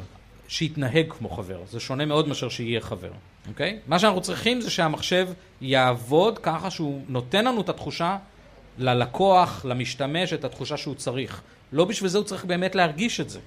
שיתנהג 0.49 1.05
כמו 1.09 1.29
חבר. 1.29 1.59
זה 1.69 1.79
שונה 1.79 2.05
מאוד 2.05 2.27
מאשר 2.27 2.49
שיהיה 2.49 2.81
חבר, 2.81 3.11
אוקיי? 3.47 3.79
מה 3.87 3.99
שאנחנו 3.99 4.21
צריכים 4.21 4.61
זה 4.61 4.69
שהמחשב 4.69 5.27
יעבוד 5.61 6.37
ככה 6.37 6.69
שהוא 6.69 7.01
נותן 7.07 7.45
לנו 7.45 7.61
את 7.61 7.69
התחושה 7.69 8.17
ללקוח, 8.77 9.65
למשתמש, 9.65 10.33
את 10.33 10.43
התחושה 10.43 10.77
שהוא 10.77 10.95
צריך. 10.95 11.41
לא 11.73 11.85
בשביל 11.85 12.09
זה 12.09 12.17
הוא 12.17 12.25
צריך 12.25 12.45
באמת 12.45 12.75
להרגיש 12.75 13.19
את 13.19 13.29
זה, 13.29 13.39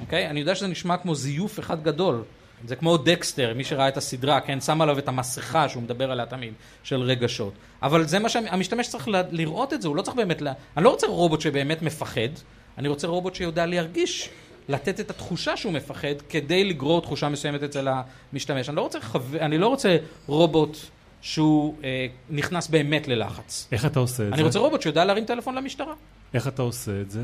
אוקיי? 0.00 0.30
אני 0.30 0.40
יודע 0.40 0.54
שזה 0.54 0.66
נשמע 0.66 0.96
כמו 0.96 1.14
זיוף 1.14 1.58
אחד 1.58 1.82
גדול. 1.82 2.22
זה 2.66 2.76
כמו 2.76 2.96
דקסטר, 2.96 3.54
מי 3.54 3.64
שראה 3.64 3.88
את 3.88 3.96
הסדרה, 3.96 4.40
כן, 4.40 4.60
שם 4.60 4.80
עליו 4.80 4.98
את 4.98 5.08
המסכה 5.08 5.68
שהוא 5.68 5.82
מדבר 5.82 6.10
עליה 6.10 6.26
תמיד, 6.26 6.52
של 6.82 7.00
רגשות. 7.00 7.52
אבל 7.82 8.06
זה 8.06 8.18
מה 8.18 8.28
שהמשתמש 8.28 8.88
צריך 8.88 9.08
לראות 9.30 9.72
את 9.72 9.82
זה, 9.82 9.88
הוא 9.88 9.96
לא 9.96 10.02
צריך 10.02 10.16
באמת, 10.16 10.42
לה... 10.42 10.52
אני 10.76 10.84
לא 10.84 10.90
רוצה 10.90 11.06
רובוט 11.06 11.40
שבאמת 11.40 11.82
מפחד, 11.82 12.30
אני 12.78 12.88
רוצה 12.88 13.06
רובוט 13.06 13.34
שיודע 13.34 13.66
להרגיש 13.66 14.30
לתת 14.70 15.00
את 15.00 15.10
התחושה 15.10 15.56
שהוא 15.56 15.72
מפחד 15.72 16.14
כדי 16.28 16.64
לגרור 16.64 17.00
תחושה 17.00 17.28
מסוימת 17.28 17.62
אצל 17.62 17.88
המשתמש. 18.32 18.68
אני 18.68 18.76
לא 18.76 18.82
רוצה, 18.82 19.00
חו... 19.00 19.18
אני 19.40 19.58
לא 19.58 19.68
רוצה 19.68 19.96
רובוט 20.26 20.76
שהוא 21.20 21.74
אה, 21.84 22.06
נכנס 22.30 22.68
באמת 22.68 23.08
ללחץ. 23.08 23.68
איך 23.72 23.86
אתה 23.86 24.00
עושה 24.00 24.14
את 24.14 24.20
אני 24.20 24.28
זה? 24.28 24.34
אני 24.34 24.42
רוצה 24.42 24.58
רובוט 24.58 24.82
שיודע 24.82 25.04
להרים 25.04 25.24
טלפון 25.24 25.54
למשטרה. 25.54 25.94
איך 26.34 26.48
אתה 26.48 26.62
עושה 26.62 27.00
את 27.00 27.10
זה? 27.10 27.20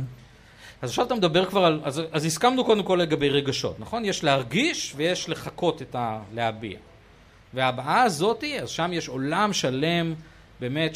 אז 0.83 0.91
עכשיו 0.91 1.07
אתה 1.07 1.15
מדבר 1.15 1.45
כבר 1.45 1.65
על... 1.65 1.81
אז, 1.85 2.03
אז 2.13 2.25
הסכמנו 2.25 2.65
קודם 2.65 2.83
כל 2.83 2.99
לגבי 3.03 3.29
רגשות, 3.29 3.81
נכון? 3.81 4.05
יש 4.05 4.25
להרגיש 4.25 4.93
ויש 4.97 5.29
לחכות 5.29 5.83
את 5.83 5.95
ה... 5.95 6.21
להביע. 6.35 6.79
והבעה 7.55 8.03
הזאתי, 8.03 8.61
אז 8.61 8.69
שם 8.69 8.91
יש 8.93 9.09
עולם 9.09 9.53
שלם 9.53 10.15
באמת 10.61 10.95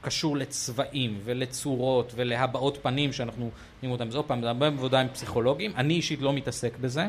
שקשור 0.00 0.36
לצבעים 0.36 1.20
ולצורות 1.24 2.12
ולהבעות 2.16 2.78
פנים 2.82 3.12
שאנחנו 3.12 3.50
רואים 3.82 3.92
אותם. 3.92 4.10
זה 4.10 4.16
עוד 4.16 4.26
פעם, 4.26 4.40
זה 4.40 4.48
הרבה 4.48 4.66
עבודה 4.66 5.00
עם 5.00 5.08
פסיכולוגים. 5.08 5.72
אני 5.76 5.94
אישית 5.94 6.20
לא 6.20 6.32
מתעסק 6.32 6.76
בזה, 6.80 7.06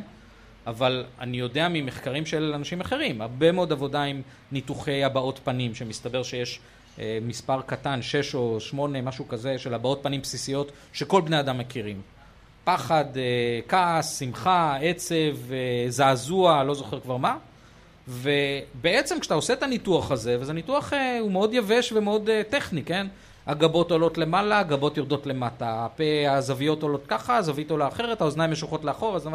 אבל 0.68 1.06
אני 1.20 1.38
יודע 1.38 1.68
ממחקרים 1.70 2.26
של 2.26 2.52
אנשים 2.56 2.82
אחרים, 2.82 3.22
הרבה 3.22 3.52
מאוד 3.52 3.72
עבודה 3.72 4.04
עם 4.04 4.22
ניתוחי 4.52 5.04
הבעות 5.04 5.40
פנים, 5.44 5.76
שמסתבר 5.76 6.24
שיש 6.24 6.60
אה, 7.00 7.20
מספר 7.22 7.62
קטן, 7.62 8.02
שש 8.02 8.36
או 8.36 8.60
שמונה, 8.60 9.02
משהו 9.02 9.28
כזה, 9.28 9.58
של 9.58 9.74
הבעות 9.74 10.00
פנים 10.04 10.22
בסיסיות 10.22 10.72
שכל 10.94 11.22
בני 11.22 11.40
אדם 11.40 11.58
מכירים. 11.58 12.02
פחד, 12.64 13.06
אה, 13.18 13.60
כעס, 13.68 14.20
שמחה, 14.20 14.78
עצב, 14.82 15.14
אה, 15.52 15.86
זעזוע, 15.90 16.64
לא 16.64 16.74
זוכר 16.74 17.00
כבר 17.00 17.18
מה. 17.18 17.38
ובעצם 18.10 19.20
כשאתה 19.20 19.34
עושה 19.34 19.54
את 19.54 19.64
הניתוח 19.64 20.12
הזה, 20.12 20.38
וזה 20.40 20.54
ניתוח, 20.54 20.94
אה, 20.94 21.20
הוא 21.20 21.32
מאוד 21.32 21.54
יבש 21.54 21.92
ומאוד 21.92 22.30
אה, 22.30 22.42
טכני, 22.50 22.84
כן? 22.84 23.08
הגבות 23.48 23.92
עולות 23.92 24.18
למעלה, 24.18 24.60
הגבות 24.60 24.98
יורדות 24.98 25.28
למטה, 25.28 25.86
הפה, 25.86 26.04
הזוויות 26.30 26.84
עולות 26.84 27.04
ככה, 27.08 27.38
הזווית 27.38 27.72
עולה 27.72 27.88
אחרת, 27.88 28.22
האוזניים 28.22 28.52
משוכות 28.52 28.86
לאחור, 28.86 29.16
אז 29.16 29.30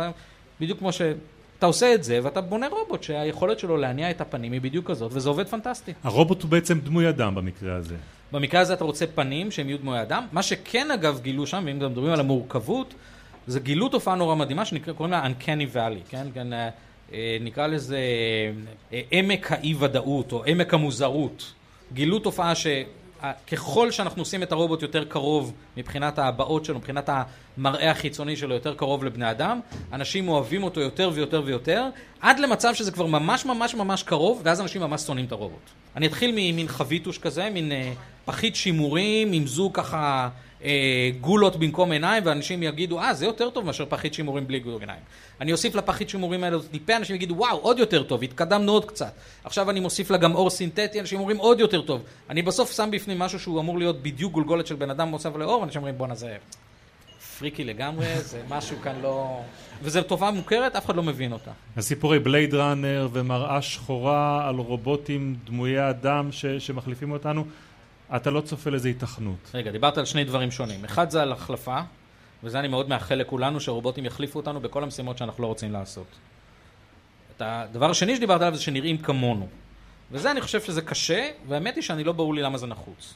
בדיוק 0.61 0.79
כמו 0.79 0.93
שאתה 0.93 1.67
עושה 1.67 1.95
את 1.95 2.05
זה, 2.05 2.21
ואתה 2.23 2.41
בונה 2.41 2.69
רובוט 2.69 3.03
שהיכולת 3.03 3.59
שלו 3.59 3.77
להניע 3.77 4.11
את 4.11 4.21
הפנים 4.21 4.53
היא 4.53 4.61
בדיוק 4.61 4.91
כזאת, 4.91 5.11
וזה 5.15 5.29
עובד 5.29 5.47
פנטסטי. 5.49 5.93
הרובוט 6.05 6.43
הוא 6.43 6.51
בעצם 6.51 6.81
דמוי 6.81 7.09
אדם 7.09 7.35
במקרה 7.35 7.77
הזה. 7.77 7.97
במקרה 8.33 8.61
הזה 8.61 8.75
אתה 8.75 8.85
רוצה 8.85 9.07
פנים 9.07 9.51
שהם 9.51 9.69
יהיו 9.69 9.79
דמוי 9.79 10.03
אדם. 10.03 10.27
מה 10.33 10.43
שכן 10.43 10.91
אגב 10.91 11.21
גילו 11.23 11.47
שם, 11.47 11.63
ואם 11.67 11.79
גם 11.79 11.91
מדברים 11.91 12.13
על 12.13 12.21
המורכבות, 12.21 12.95
זה 13.47 13.61
גילו 13.61 13.89
תופעה 13.89 14.15
נורא 14.15 14.35
מדהימה 14.35 14.65
שקוראים 14.65 15.13
לה 15.13 15.27
Uncanny 15.27 15.77
Valley, 15.77 16.11
כן? 16.11 16.27
כן 16.35 16.53
אה, 16.53 16.69
נקרא 17.41 17.67
לזה 17.67 17.99
אה, 18.93 19.01
עמק 19.11 19.53
האי 19.53 19.75
ודאות 19.79 20.33
או 20.33 20.45
עמק 20.45 20.75
המוזרות. 20.75 21.53
גילו 21.93 22.19
תופעה 22.19 22.53
שככל 22.55 23.91
שאנחנו 23.91 24.23
עושים 24.23 24.43
את 24.43 24.53
הרובוט 24.53 24.83
יותר 24.83 25.05
קרוב 25.05 25.53
מבחינת 25.77 26.19
ההבעות 26.19 26.65
שלו, 26.65 26.79
מבחינת 26.79 27.11
המראה 27.59 27.91
החיצוני 27.91 28.37
שלו 28.37 28.55
יותר 28.55 28.75
קרוב 28.75 29.05
לבני 29.05 29.31
אדם, 29.31 29.61
אנשים 29.93 30.29
אוהבים 30.29 30.63
אותו 30.63 30.81
יותר 30.81 31.11
ויותר 31.15 31.43
ויותר, 31.45 31.89
עד 32.25 32.39
למצב 32.39 32.75
שזה 32.75 32.91
כבר 32.91 33.07
ממש 33.07 33.45
ממש 33.45 33.75
ממש 33.75 34.03
קרוב, 34.03 34.41
ואז 34.45 34.61
אנשים 34.61 34.83
ממש 34.83 35.01
שונאים 35.03 35.27
את 35.27 35.33
הרובוט. 35.33 35.71
אני 35.97 36.07
אתחיל 36.07 36.31
ממין 36.35 36.69
חביטוש 36.69 37.19
כזה, 37.19 37.51
מין 37.51 37.73
פחית 38.25 38.57
שימורים 38.57 39.33
עם 39.33 39.47
זוג 39.47 39.77
ככה 39.77 40.29
אה, 40.65 41.11
גולות 41.21 41.57
במקום 41.57 41.93
עיניים, 41.93 42.23
ואנשים 42.27 42.63
יגידו, 42.63 43.01
אה, 43.01 43.15
זה 43.15 43.25
יותר 43.27 43.51
טוב 43.51 43.67
מאשר 43.67 43.87
פחית 43.89 44.15
שימורים 44.15 44.47
בלי 44.47 44.59
גול 44.59 44.81
עיניים. 44.81 45.01
אני 45.41 45.53
אוסיף 45.53 45.75
לפחית 45.75 46.09
שימורים 46.09 46.45
האלה 46.45 46.59
טיפה, 46.71 46.97
אנשים 46.97 47.17
יגידו, 47.17 47.35
וואו, 47.35 47.59
עוד 47.59 47.79
יותר 47.79 48.03
טוב, 48.03 48.23
התקדמנו 48.23 48.73
עוד 48.73 48.85
קצת. 48.85 49.13
עכשיו 49.45 49.71
אני 49.71 49.81
מוסיף 49.81 50.11
לה 50.11 50.17
גם 50.17 50.35
אור 50.35 50.51
סינתטי, 50.51 51.01
אנשים 51.01 51.21
אומרים, 51.21 51.37
עוד 51.37 51.61
יותר 51.61 51.83
טוב. 51.83 52.03
אני 52.31 52.43
בסוף 52.43 52.77
שם 52.77 52.89
בפנים 52.93 53.19
משהו 53.19 53.41
שהוא 53.41 53.61
אמור 53.61 53.79
להיות 53.79 54.03
בדיוק 54.03 54.33
גולגולת 54.33 54.67
של 54.67 54.75
בן 54.75 54.91
אדם 54.91 55.09
מוסף 55.09 55.37
לאור, 55.37 55.65
אנשים 55.65 55.79
אומרים, 55.79 55.99
בואנה, 55.99 56.15
זה 56.15 56.37
פריקי 57.39 57.65
לגמרי, 57.65 58.21
זה 58.21 58.43
משהו 58.49 58.77
כאן 58.83 59.01
לא... 59.03 59.41
וזו 59.83 60.03
תופעה 60.03 60.31
מוכרת, 60.31 60.77
אף 60.77 60.87
אחד 60.87 60.97
לא 60.97 61.03
מבין 61.03 61.33
אותה. 61.33 61.51
הסיפורי 61.77 62.19
בלייד 62.19 62.55
ראנר 62.55 63.09
ומראה 63.13 63.63
שחורה 63.63 64.49
על 64.49 64.57
רובוטים 64.57 65.37
דמויי 65.45 65.91
אדם 65.91 66.33
ש- 66.33 66.47
שמחליפים 66.47 67.11
אותנו. 67.13 67.45
אתה 68.17 68.31
לא 68.31 68.41
צופה 68.41 68.71
לזה 68.71 68.89
התכנות. 68.89 69.51
רגע, 69.55 69.71
דיברת 69.71 69.99
על 69.99 70.05
שני 70.05 70.25
דברים 70.25 70.51
שונים. 70.51 70.85
אחד 70.85 71.11
זה 71.11 71.23
על 71.23 71.33
החלפה, 71.33 71.81
וזה 72.45 72.59
אני 72.59 72.69
מאוד 72.69 72.89
מאחל 72.89 73.15
לכולנו, 73.15 73.61
שרובוטים 73.61 74.05
יחליפו 74.05 74.39
אותנו 74.39 74.61
בכל 74.61 74.83
המשימות 74.83 75.19
שאנחנו 75.19 75.43
לא 75.43 75.49
רוצים 75.49 75.73
לעשות. 75.73 76.07
הדבר 77.41 77.91
השני 77.91 78.17
שדיברת 78.17 78.41
עליו 78.41 78.57
זה 78.57 78.63
שנראים 78.63 78.99
כמונו. 78.99 79.49
וזה 80.13 80.31
אני 80.31 80.41
חושב 80.41 80.61
שזה 80.61 80.83
קשה, 80.83 81.29
והאמת 81.49 81.75
היא 81.77 81.83
שאני 81.83 82.05
לא 82.05 82.13
ברור 82.13 82.35
לי 82.35 82.43
למה 82.43 82.59
זה 82.59 82.67
נחוץ. 82.67 83.15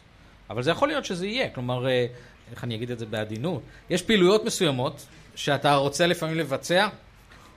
אבל 0.50 0.62
זה 0.62 0.70
יכול 0.70 0.88
להיות 0.88 1.04
שזה 1.04 1.26
יהיה, 1.26 1.48
כלומר, 1.50 1.88
אה, 1.88 2.06
איך 2.52 2.64
אני 2.64 2.74
אגיד 2.74 2.90
את 2.90 2.98
זה 2.98 3.06
בעדינות? 3.06 3.62
יש 3.90 4.02
פעילויות 4.02 4.44
מסוימות 4.44 5.06
שאתה 5.34 5.74
רוצה 5.74 6.06
לפעמים 6.06 6.38
לבצע, 6.38 6.88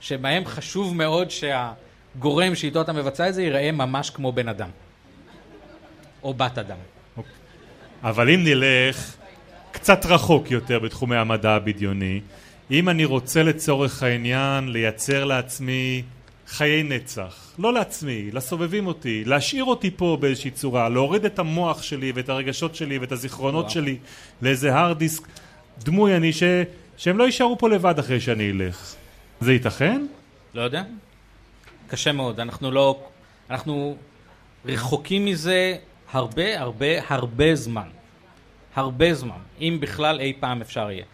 שבהם 0.00 0.44
חשוב 0.44 0.96
מאוד 0.96 1.28
שהגורם 1.30 2.54
שאיתו 2.54 2.80
אתה 2.80 2.92
מבצע 2.92 3.28
את 3.28 3.34
זה 3.34 3.42
ייראה 3.42 3.72
ממש 3.72 4.10
כמו 4.10 4.32
בן 4.32 4.48
אדם. 4.48 4.68
או 6.22 6.34
בת 6.34 6.58
אדם. 6.58 6.76
אבל 8.02 8.30
אם 8.30 8.44
נלך 8.44 9.14
קצת 9.72 10.06
רחוק 10.06 10.50
יותר 10.50 10.78
בתחומי 10.78 11.16
המדע 11.16 11.50
הבדיוני, 11.50 12.20
אם 12.70 12.88
אני 12.88 13.04
רוצה 13.04 13.42
לצורך 13.42 14.02
העניין 14.02 14.68
לייצר 14.72 15.24
לעצמי 15.24 16.02
חיי 16.52 16.82
נצח, 16.82 17.52
לא 17.58 17.72
לעצמי, 17.72 18.30
לסובבים 18.32 18.86
אותי, 18.86 19.24
להשאיר 19.24 19.64
אותי 19.64 19.90
פה 19.96 20.18
באיזושהי 20.20 20.50
צורה, 20.50 20.88
להוריד 20.88 21.24
את 21.24 21.38
המוח 21.38 21.82
שלי 21.82 22.12
ואת 22.14 22.28
הרגשות 22.28 22.74
שלי 22.74 22.98
ואת 22.98 23.12
הזיכרונות 23.12 23.64
וואו. 23.64 23.74
שלי 23.74 23.98
לאיזה 24.42 24.74
הרד 24.74 24.98
דיסק 24.98 25.22
דמוי 25.78 26.16
אני 26.16 26.32
ש... 26.32 26.42
שהם 26.96 27.18
לא 27.18 27.24
יישארו 27.24 27.58
פה 27.58 27.68
לבד 27.68 27.98
אחרי 27.98 28.20
שאני 28.20 28.50
אלך. 28.50 28.94
זה 29.40 29.52
ייתכן? 29.52 30.06
לא 30.54 30.62
יודע. 30.62 30.82
קשה 31.88 32.12
מאוד. 32.12 32.40
אנחנו 32.40 32.70
לא... 32.70 33.00
אנחנו 33.50 33.96
רחוקים 34.64 35.24
מזה 35.24 35.76
הרבה 36.12 36.60
הרבה 36.60 36.86
הרבה 37.08 37.54
זמן. 37.54 37.88
הרבה 38.74 39.14
זמן, 39.14 39.40
אם 39.60 39.78
בכלל 39.80 40.20
אי 40.20 40.32
פעם 40.40 40.60
אפשר 40.60 40.90
יהיה. 40.90 41.04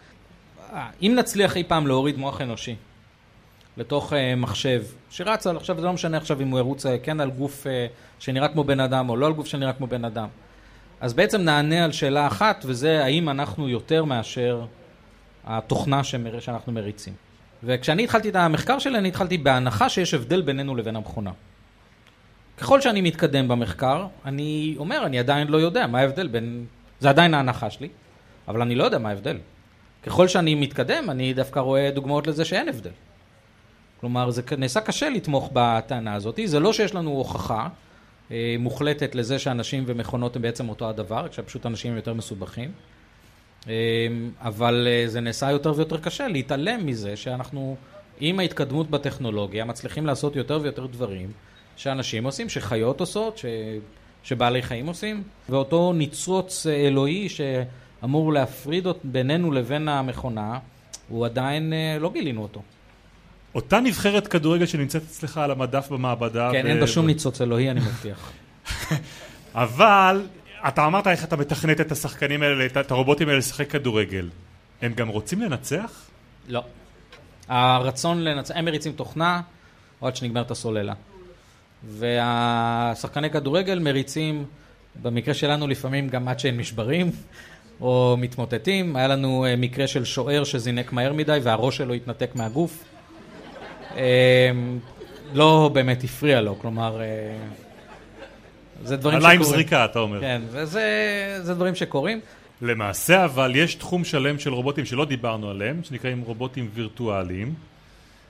אם 1.01 1.13
נצליח 1.15 1.57
אי 1.57 1.63
פעם 1.63 1.87
להוריד 1.87 2.17
מוח 2.17 2.41
אנושי 2.41 2.75
לתוך 3.79 4.13
uh, 4.13 4.15
מחשב 4.37 4.83
שרץ 5.09 5.47
על, 5.47 5.57
עכשיו 5.57 5.79
זה 5.79 5.85
לא 5.85 5.93
משנה 5.93 6.17
עכשיו 6.17 6.41
אם 6.41 6.47
הוא 6.47 6.59
ירוץ 6.59 6.85
uh, 6.85 6.89
כן 7.03 7.19
על 7.19 7.29
גוף 7.29 7.63
uh, 7.63 7.69
שנראה 8.19 8.47
כמו 8.47 8.63
בן 8.63 8.79
אדם 8.79 9.09
או 9.09 9.15
לא 9.15 9.25
על 9.25 9.33
גוף 9.33 9.47
שנראה 9.47 9.73
כמו 9.73 9.87
בן 9.87 10.05
אדם 10.05 10.27
אז 11.01 11.13
בעצם 11.13 11.41
נענה 11.41 11.85
על 11.85 11.91
שאלה 11.91 12.27
אחת 12.27 12.65
וזה 12.67 13.03
האם 13.03 13.29
אנחנו 13.29 13.69
יותר 13.69 14.03
מאשר 14.03 14.65
התוכנה 15.45 16.03
שמר... 16.03 16.39
שאנחנו 16.39 16.71
מריצים 16.71 17.13
וכשאני 17.63 18.03
התחלתי 18.03 18.29
את 18.29 18.35
המחקר 18.35 18.79
שלי 18.79 18.97
אני 18.97 19.07
התחלתי 19.07 19.37
בהנחה 19.37 19.89
שיש 19.89 20.13
הבדל 20.13 20.41
בינינו 20.41 20.75
לבין 20.75 20.95
המכונה 20.95 21.31
ככל 22.59 22.81
שאני 22.81 23.01
מתקדם 23.01 23.47
במחקר, 23.47 24.07
אני 24.25 24.75
אומר, 24.77 25.05
אני 25.05 25.19
עדיין 25.19 25.47
לא 25.47 25.57
יודע 25.57 25.87
מה 25.87 25.99
ההבדל 25.99 26.27
בין... 26.27 26.65
זה 26.99 27.09
עדיין 27.09 27.33
ההנחה 27.33 27.69
שלי, 27.69 27.89
אבל 28.47 28.61
אני 28.61 28.75
לא 28.75 28.83
יודע 28.83 28.97
מה 28.97 29.09
ההבדל. 29.09 29.37
ככל 30.03 30.27
שאני 30.27 30.55
מתקדם, 30.55 31.09
אני 31.09 31.33
דווקא 31.33 31.59
רואה 31.59 31.91
דוגמאות 31.91 32.27
לזה 32.27 32.45
שאין 32.45 32.69
הבדל. 32.69 32.91
כלומר, 33.99 34.29
זה 34.29 34.41
נעשה 34.57 34.81
קשה 34.81 35.09
לתמוך 35.09 35.49
בטענה 35.53 36.13
הזאת. 36.13 36.39
זה 36.45 36.59
לא 36.59 36.73
שיש 36.73 36.95
לנו 36.95 37.09
הוכחה 37.09 37.67
אה, 38.31 38.55
מוחלטת 38.59 39.15
לזה 39.15 39.39
שאנשים 39.39 39.83
ומכונות 39.87 40.35
הם 40.35 40.41
בעצם 40.41 40.69
אותו 40.69 40.89
הדבר, 40.89 41.27
כשפשוט 41.27 41.65
אנשים 41.65 41.95
יותר 41.95 42.13
מסובכים. 42.13 42.71
אה, 43.67 43.73
אבל 44.41 44.87
אה, 44.89 45.03
זה 45.07 45.19
נעשה 45.19 45.51
יותר 45.51 45.73
ויותר 45.75 45.97
קשה 45.97 46.27
להתעלם 46.27 46.85
מזה 46.85 47.15
שאנחנו, 47.15 47.75
עם 48.19 48.39
ההתקדמות 48.39 48.89
בטכנולוגיה, 48.89 49.65
מצליחים 49.65 50.05
לעשות 50.05 50.35
יותר 50.35 50.59
ויותר 50.61 50.85
דברים. 50.85 51.31
שאנשים 51.77 52.23
עושים, 52.23 52.49
שחיות 52.49 52.99
עושות, 52.99 53.37
ש... 53.37 53.45
שבעלי 54.23 54.61
חיים 54.61 54.87
עושים, 54.87 55.23
ואותו 55.49 55.93
ניצוץ 55.93 56.67
אלוהי 56.67 57.29
שאמור 57.29 58.33
להפריד 58.33 58.87
בינינו 59.03 59.51
לבין 59.51 59.87
המכונה, 59.87 60.59
הוא 61.09 61.25
עדיין 61.25 61.73
אה, 61.73 61.97
לא 61.99 62.11
גילינו 62.11 62.41
אותו. 62.41 62.61
אותה 63.55 63.79
נבחרת 63.79 64.27
כדורגל 64.27 64.65
שנמצאת 64.65 65.01
אצלך 65.03 65.37
על 65.37 65.51
המדף 65.51 65.87
במעבדה. 65.91 66.49
כן, 66.51 66.61
ו... 66.65 66.67
אין 66.67 66.79
בה 66.79 66.87
שום 66.87 67.05
ניצוץ 67.05 67.41
אלוהי, 67.41 67.71
אני 67.71 67.79
מבטיח. 67.79 68.31
אבל 69.53 70.27
אתה 70.67 70.85
אמרת 70.85 71.07
איך 71.07 71.23
אתה 71.23 71.35
מתכנת 71.35 71.81
את 71.81 71.91
השחקנים 71.91 72.43
האלה, 72.43 72.65
את 72.65 72.91
הרובוטים 72.91 73.27
האלה 73.27 73.39
לשחק 73.39 73.71
כדורגל. 73.71 74.29
הם 74.81 74.93
גם 74.93 75.07
רוצים 75.07 75.41
לנצח? 75.41 76.05
לא. 76.47 76.63
הרצון 77.47 78.23
לנצח, 78.23 78.53
הם 78.57 78.65
מריצים 78.65 78.91
תוכנה, 78.91 79.41
או 80.01 80.07
עד 80.07 80.15
שנגמרת 80.15 80.51
הסוללה. 80.51 80.93
והשחקני 81.83 83.29
כדורגל 83.29 83.79
מריצים, 83.79 84.45
במקרה 85.01 85.33
שלנו 85.33 85.67
לפעמים 85.67 86.09
גם 86.09 86.27
עד 86.27 86.39
שהם 86.39 86.59
נשברים 86.59 87.11
או 87.81 88.15
מתמוטטים. 88.19 88.95
היה 88.95 89.07
לנו 89.07 89.45
אה, 89.45 89.55
מקרה 89.55 89.87
של 89.87 90.05
שוער 90.05 90.43
שזינק 90.43 90.93
מהר 90.93 91.13
מדי 91.13 91.39
והראש 91.43 91.77
שלו 91.77 91.93
התנתק 91.93 92.35
מהגוף. 92.35 92.83
אה, 93.97 94.51
לא 95.33 95.69
באמת 95.73 96.03
הפריע 96.03 96.41
לו, 96.41 96.59
כלומר... 96.59 97.01
אה, 97.01 97.37
זה 98.83 98.97
דברים 98.97 99.19
שקורים. 99.19 99.37
עלה 99.37 99.45
עם 99.45 99.53
זריקה, 99.53 99.85
אתה 99.85 99.99
אומר. 99.99 100.21
כן, 100.21 100.41
וזה 100.51 101.53
דברים 101.53 101.75
שקורים. 101.75 102.19
למעשה 102.61 103.25
אבל 103.25 103.55
יש 103.55 103.75
תחום 103.75 104.03
שלם 104.03 104.39
של 104.39 104.53
רובוטים 104.53 104.85
שלא 104.85 105.05
דיברנו 105.05 105.49
עליהם, 105.49 105.83
שנקראים 105.83 106.21
רובוטים 106.21 106.69
וירטואליים, 106.73 107.53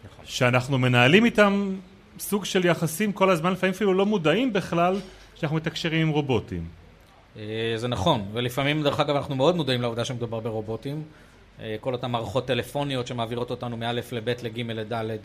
נכון. 0.05 0.25
שאנחנו 0.25 0.77
מנהלים 0.77 1.25
איתם 1.25 1.75
סוג 2.19 2.45
של 2.45 2.65
יחסים 2.65 3.11
כל 3.11 3.29
הזמן, 3.29 3.53
לפעמים 3.53 3.73
אפילו 3.73 3.93
לא 3.93 4.05
מודעים 4.05 4.53
בכלל 4.53 4.99
שאנחנו 5.35 5.57
מתקשרים 5.57 6.07
עם 6.07 6.13
רובוטים. 6.13 6.63
אה, 7.37 7.73
זה 7.75 7.87
נכון, 7.87 8.25
ולפעמים 8.33 8.83
דרך 8.83 8.99
אגב 8.99 9.15
אנחנו 9.15 9.35
מאוד 9.35 9.55
מודעים 9.55 9.81
לעובדה 9.81 10.05
שמדובר 10.05 10.39
ברובוטים. 10.39 11.03
אה, 11.61 11.75
כל 11.81 11.93
אותן 11.93 12.11
מערכות 12.11 12.47
טלפוניות 12.47 13.07
שמעבירות 13.07 13.51
אותנו 13.51 13.77
מא' 13.77 13.91
לב' 13.91 14.29
לג' 14.43 14.59
לד', 14.71 15.19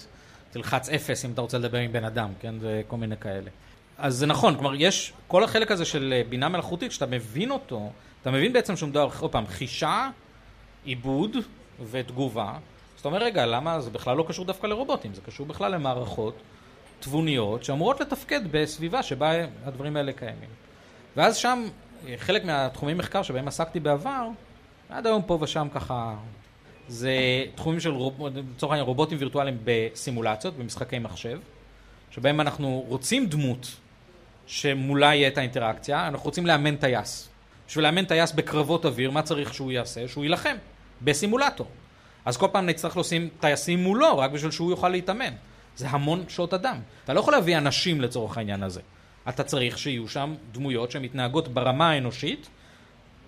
תלחץ 0.54 0.88
אפס 0.88 1.24
אם 1.24 1.32
אתה 1.32 1.40
רוצה 1.40 1.58
לדבר 1.58 1.78
עם 1.78 1.92
בן 1.92 2.04
אדם, 2.04 2.32
כן? 2.40 2.58
זה 2.58 2.82
כל 2.88 2.96
מיני 2.96 3.16
כאלה. 3.16 3.50
אז 3.98 4.14
זה 4.14 4.26
נכון, 4.26 4.54
כלומר 4.54 4.74
יש, 4.74 5.12
כל 5.28 5.44
החלק 5.44 5.70
הזה 5.70 5.84
של 5.84 6.14
אה, 6.16 6.22
בינה 6.28 6.48
מלאכותית, 6.48 6.90
כשאתה 6.90 7.06
מבין 7.06 7.50
אותו, 7.50 7.90
אתה 8.22 8.30
מבין 8.30 8.52
בעצם 8.52 8.76
שהוא 8.76 8.88
מדבר, 8.88 9.08
עוד 9.20 9.32
פעם, 9.32 9.46
חישה, 9.46 10.08
עיבוד 10.84 11.36
ותגובה. 11.90 12.52
זאת 12.96 13.00
אתה 13.00 13.08
אומר, 13.08 13.22
רגע, 13.22 13.46
למה 13.46 13.80
זה 13.80 13.90
בכלל 13.90 14.16
לא 14.16 14.24
קשור 14.28 14.44
דווקא 14.44 14.66
לרובוטים? 14.66 15.14
זה 15.14 15.20
קשור 15.20 15.46
בכלל 15.46 15.74
למערכות 15.74 16.34
תבוניות 17.00 17.64
שאמורות 17.64 18.00
לתפקד 18.00 18.40
בסביבה 18.50 19.02
שבה 19.02 19.32
הדברים 19.64 19.96
האלה 19.96 20.12
קיימים. 20.12 20.48
ואז 21.16 21.36
שם, 21.36 21.64
חלק 22.16 22.44
מהתחומי 22.44 22.94
מחקר 22.94 23.22
שבהם 23.22 23.48
עסקתי 23.48 23.80
בעבר, 23.80 24.28
עד 24.88 25.06
היום 25.06 25.22
פה 25.22 25.38
ושם 25.40 25.68
ככה, 25.74 26.14
זה 26.88 27.44
תחומים 27.54 27.80
של, 27.80 27.94
לצורך 28.54 28.72
העניין, 28.72 28.86
רובוטים 28.86 29.18
וירטואליים 29.20 29.58
בסימולציות, 29.64 30.56
במשחקי 30.56 30.98
מחשב, 30.98 31.38
שבהם 32.10 32.40
אנחנו 32.40 32.84
רוצים 32.88 33.26
דמות 33.26 33.76
שמולה 34.46 35.14
יהיה 35.14 35.28
את 35.28 35.38
האינטראקציה, 35.38 36.08
אנחנו 36.08 36.24
רוצים 36.24 36.46
לאמן 36.46 36.76
טייס. 36.76 37.28
בשביל 37.68 37.84
לאמן 37.84 38.04
טייס 38.04 38.32
בקרבות 38.32 38.86
אוויר, 38.86 39.10
מה 39.10 39.22
צריך 39.22 39.54
שהוא 39.54 39.72
יעשה? 39.72 40.08
שהוא 40.08 40.24
יילחם 40.24 40.56
בסימולטור. 41.02 41.66
אז 42.24 42.36
כל 42.36 42.46
פעם 42.52 42.66
נצטרך 42.66 42.96
לשים 42.96 43.28
טייסים 43.40 43.82
מולו, 43.82 44.18
רק 44.18 44.30
בשביל 44.30 44.50
שהוא 44.50 44.70
יוכל 44.70 44.88
להתאמן. 44.88 45.32
זה 45.76 45.88
המון 45.88 46.24
שעות 46.28 46.54
אדם. 46.54 46.80
אתה 47.04 47.12
לא 47.12 47.20
יכול 47.20 47.32
להביא 47.32 47.58
אנשים 47.58 48.00
לצורך 48.00 48.38
העניין 48.38 48.62
הזה. 48.62 48.80
אתה 49.28 49.44
צריך 49.44 49.78
שיהיו 49.78 50.08
שם 50.08 50.34
דמויות 50.52 50.90
שמתנהגות 50.90 51.48
ברמה 51.48 51.90
האנושית, 51.90 52.48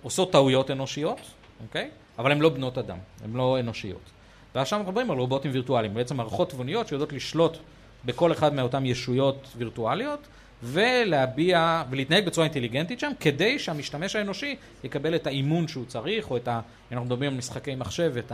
עושות 0.01 0.31
טעויות 0.31 0.71
אנושיות, 0.71 1.19
אוקיי? 1.63 1.89
אבל 2.17 2.31
הן 2.31 2.39
לא 2.39 2.49
בנות 2.49 2.77
אדם, 2.77 2.97
הן 3.23 3.33
לא 3.33 3.59
אנושיות. 3.59 4.09
ועכשיו 4.55 4.79
אנחנו 4.79 4.91
מדברים 4.91 5.11
על 5.11 5.17
רובוטים 5.17 5.51
וירטואליים, 5.51 5.93
בעצם 5.93 6.17
מערכות 6.17 6.49
תבוניות 6.49 6.87
שיודעות 6.87 7.13
לשלוט 7.13 7.57
בכל 8.05 8.31
אחד 8.31 8.53
מאותן 8.53 8.85
ישויות 8.85 9.47
וירטואליות, 9.57 10.27
ולהביע, 10.63 11.83
ולהתנהג 11.89 12.25
בצורה 12.25 12.45
אינטליגנטית 12.45 12.99
שם, 12.99 13.11
כדי 13.19 13.59
שהמשתמש 13.59 14.15
האנושי 14.15 14.55
יקבל 14.83 15.15
את 15.15 15.27
האימון 15.27 15.67
שהוא 15.67 15.85
צריך, 15.85 16.31
או 16.31 16.37
את 16.37 16.47
ה... 16.47 16.59
אנחנו 16.91 17.05
מדברים 17.05 17.31
על 17.31 17.37
משחקי 17.37 17.75
מחשב, 17.75 18.13
את 18.17 18.31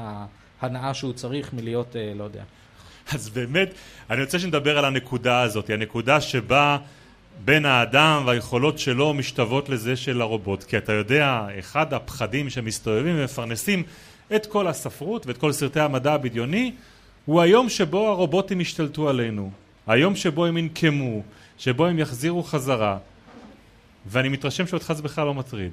ההנאה 0.61 0.93
שהוא 0.93 1.13
צריך 1.13 1.53
מלהיות, 1.53 1.95
אה, 1.95 2.13
לא 2.15 2.23
יודע. 2.23 2.43
אז 3.13 3.29
באמת, 3.29 3.73
אני 4.09 4.23
רוצה 4.23 4.39
שנדבר 4.39 4.77
על 4.77 4.85
הנקודה 4.85 5.41
הזאת, 5.41 5.69
הנקודה 5.69 6.21
שבה 6.21 6.77
בין 7.45 7.65
האדם 7.65 8.23
והיכולות 8.25 8.79
שלו 8.79 9.13
משתוות 9.13 9.69
לזה 9.69 9.95
של 9.95 10.21
הרובוט. 10.21 10.63
כי 10.63 10.77
אתה 10.77 10.93
יודע, 10.93 11.47
אחד 11.59 11.93
הפחדים 11.93 12.49
שמסתובבים 12.49 13.15
ומפרנסים 13.19 13.83
את 14.35 14.45
כל 14.45 14.67
הספרות 14.67 15.27
ואת 15.27 15.37
כל 15.37 15.51
סרטי 15.51 15.79
המדע 15.79 16.13
הבדיוני, 16.13 16.71
הוא 17.25 17.41
היום 17.41 17.69
שבו 17.69 18.07
הרובוטים 18.07 18.61
ישתלטו 18.61 19.09
עלינו. 19.09 19.51
היום 19.87 20.15
שבו 20.15 20.45
הם 20.45 20.57
ינקמו, 20.57 21.21
שבו 21.57 21.85
הם 21.85 21.99
יחזירו 21.99 22.43
חזרה. 22.43 22.97
ואני 24.05 24.29
מתרשם 24.29 24.67
שאותך 24.67 24.93
זה 24.93 25.03
בכלל 25.03 25.25
לא 25.25 25.33
מטריד. 25.33 25.71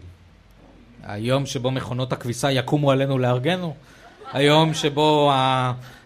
היום 1.03 1.47
שבו 1.47 1.71
מכונות 1.71 2.13
הכביסה 2.13 2.53
יקומו 2.53 2.91
עלינו 2.91 3.19
לארגנו? 3.19 3.75
היום 4.33 4.75
שבו 4.75 5.33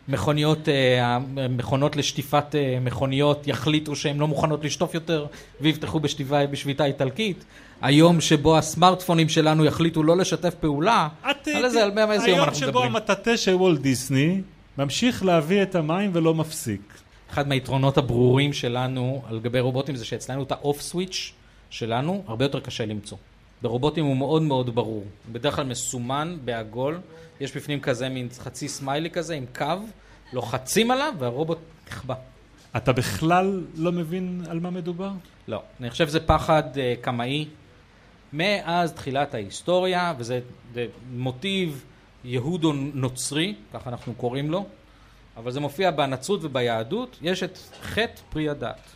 המכוניות, 0.08 0.68
אה, 0.68 1.16
המכונות 1.36 1.96
לשטיפת 1.96 2.54
אה, 2.54 2.78
מכוניות 2.80 3.48
יחליטו 3.48 3.96
שהן 3.96 4.18
לא 4.18 4.28
מוכנות 4.28 4.64
לשטוף 4.64 4.94
יותר 4.94 5.26
ויפתחו 5.60 6.00
בשטיבה, 6.00 6.46
בשביתה 6.46 6.84
איטלקית? 6.84 7.44
היום 7.82 8.20
שבו 8.20 8.58
הסמארטפונים 8.58 9.28
שלנו 9.28 9.64
יחליטו 9.64 10.02
לא 10.02 10.16
לשתף 10.16 10.54
פעולה? 10.54 11.08
את, 11.30 11.48
על 11.48 11.64
איזה, 11.64 11.84
על 11.84 12.12
איזה 12.12 12.30
יום 12.30 12.38
אנחנו 12.38 12.56
מדברים? 12.56 12.60
היום 12.60 12.70
שבו 12.70 12.82
המטאטה 12.84 13.36
של 13.36 13.54
וולט 13.54 13.80
דיסני 13.80 14.40
ממשיך 14.78 15.24
להביא 15.24 15.62
את 15.62 15.74
המים 15.74 16.10
ולא 16.14 16.34
מפסיק. 16.34 16.80
אחד 17.30 17.48
מהיתרונות 17.48 17.98
הברורים 17.98 18.52
שלנו 18.52 19.22
על 19.28 19.40
גבי 19.40 19.60
רובוטים 19.60 19.96
זה 19.96 20.04
שאצלנו 20.04 20.42
את 20.42 20.52
האוף 20.52 20.80
סוויץ' 20.80 21.32
שלנו 21.70 22.24
הרבה 22.26 22.44
יותר 22.44 22.60
קשה 22.60 22.86
למצוא. 22.86 23.18
ברובוטים 23.64 24.04
הוא 24.04 24.16
מאוד 24.16 24.42
מאוד 24.42 24.74
ברור. 24.74 25.04
בדרך 25.32 25.56
כלל 25.56 25.66
מסומן 25.66 26.36
בעגול, 26.44 27.00
יש 27.40 27.56
בפנים 27.56 27.80
כזה 27.80 28.08
מין 28.08 28.28
חצי 28.38 28.68
סמיילי 28.68 29.10
כזה 29.10 29.34
עם 29.34 29.44
קו, 29.54 29.74
לוחצים 30.32 30.90
עליו 30.90 31.14
והרובוט 31.18 31.58
נחבא. 31.88 32.14
אתה 32.76 32.92
בכלל 32.92 33.64
לא 33.74 33.92
מבין 33.92 34.42
על 34.48 34.60
מה 34.60 34.70
מדובר? 34.70 35.10
לא. 35.48 35.62
אני 35.80 35.90
חושב 35.90 36.08
שזה 36.08 36.20
פחד 36.20 36.62
uh, 36.74 36.78
קמאי. 37.00 37.48
מאז 38.32 38.92
תחילת 38.92 39.34
ההיסטוריה, 39.34 40.14
וזה 40.18 40.40
מוטיב 41.12 41.84
יהודו 42.24 42.72
נוצרי, 42.72 43.54
ככה 43.72 43.90
אנחנו 43.90 44.14
קוראים 44.14 44.50
לו, 44.50 44.66
אבל 45.36 45.50
זה 45.50 45.60
מופיע 45.60 45.90
בנצרות 45.90 46.44
וביהדות, 46.44 47.18
יש 47.22 47.42
את 47.42 47.58
חטא 47.82 48.20
פרי 48.30 48.48
הדת. 48.48 48.90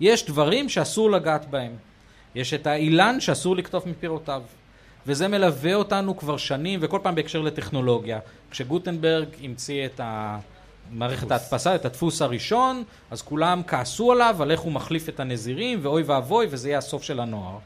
יש 0.00 0.26
דברים 0.26 0.68
שאסור 0.68 1.10
לגעת 1.10 1.50
בהם. 1.50 1.89
יש 2.34 2.54
את 2.54 2.66
האילן 2.66 3.20
שאסור 3.20 3.56
לקטוף 3.56 3.86
מפירותיו. 3.86 4.42
וזה 5.06 5.28
מלווה 5.28 5.74
אותנו 5.74 6.16
כבר 6.16 6.36
שנים, 6.36 6.80
וכל 6.82 6.98
פעם 7.02 7.14
בהקשר 7.14 7.40
לטכנולוגיה. 7.40 8.18
כשגוטנברג 8.50 9.28
המציא 9.42 9.86
את 9.86 10.00
מערכת 10.90 11.30
ההדפסה, 11.30 11.74
את 11.74 11.84
הדפוס 11.84 12.22
הראשון, 12.22 12.84
אז 13.10 13.22
כולם 13.22 13.62
כעסו 13.66 14.12
עליו, 14.12 14.36
על 14.42 14.50
איך 14.50 14.60
הוא 14.60 14.72
מחליף 14.72 15.08
את 15.08 15.20
הנזירים, 15.20 15.78
ואוי 15.82 16.02
ואבוי, 16.02 16.46
וזה 16.50 16.68
יהיה 16.68 16.78
הסוף 16.78 17.02
של 17.02 17.20
הנוער. 17.20 17.58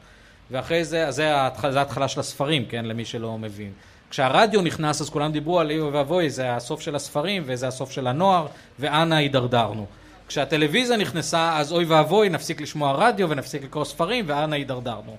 ואחרי 0.51 0.85
זה, 0.85 1.07
אז 1.07 1.15
זה 1.15 1.35
ההתחלה 1.35 2.07
של 2.07 2.19
הספרים, 2.19 2.65
כן, 2.65 2.85
למי 2.85 3.05
שלא 3.05 3.37
מבין. 3.37 3.71
כשהרדיו 4.09 4.61
נכנס 4.61 5.01
אז 5.01 5.09
כולם 5.09 5.31
דיברו 5.31 5.59
על 5.59 5.71
אוי 5.71 5.79
ואבוי, 5.79 6.29
זה 6.29 6.55
הסוף 6.55 6.81
של 6.81 6.95
הספרים 6.95 7.43
וזה 7.45 7.67
הסוף 7.67 7.91
של 7.91 8.07
הנוער, 8.07 8.47
ואנה 8.79 9.17
הידרדרנו. 9.17 9.85
כשהטלוויזיה 10.27 10.97
נכנסה 10.97 11.57
אז 11.57 11.71
אוי 11.71 11.85
ואבוי, 11.85 12.29
נפסיק 12.29 12.61
לשמוע 12.61 12.91
רדיו 12.91 13.29
ונפסיק 13.29 13.63
לקרוא 13.63 13.85
ספרים 13.85 14.25
ואנה 14.27 14.55
הידרדרנו. 14.55 15.15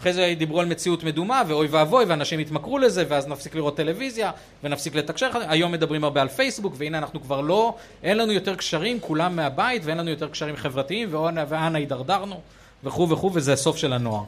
אחרי 0.00 0.12
זה 0.12 0.34
דיברו 0.38 0.60
על 0.60 0.66
מציאות 0.66 1.04
מדומה 1.04 1.42
ואוי 1.48 1.66
ואבוי 1.66 2.04
ואנשים 2.04 2.40
התמכרו 2.40 2.78
לזה 2.78 3.04
ואז 3.08 3.28
נפסיק 3.28 3.54
לראות 3.54 3.76
טלוויזיה 3.76 4.30
ונפסיק 4.64 4.94
לתקשר, 4.94 5.30
היום 5.48 5.72
מדברים 5.72 6.04
הרבה 6.04 6.22
על 6.22 6.28
פייסבוק 6.28 6.74
והנה 6.76 6.98
אנחנו 6.98 7.22
כבר 7.22 7.40
לא, 7.40 7.74
אין 8.02 8.16
לנו 8.16 8.32
יותר 8.32 8.56
קשרים 8.56 9.00
כולם 9.00 9.36
מהבית 9.36 9.82
ואין 9.84 9.98
לנו 9.98 10.10
יותר 10.10 10.28
קשרים 10.28 10.56
חברתיים 10.56 11.08
ואנה 11.48 11.78
הידרדרנו 11.78 12.40
וכו' 12.84 13.08
וכו' 13.08 13.30
וזה 13.34 13.52
הסוף 13.52 13.76
של 13.76 13.92
הנוער. 13.92 14.24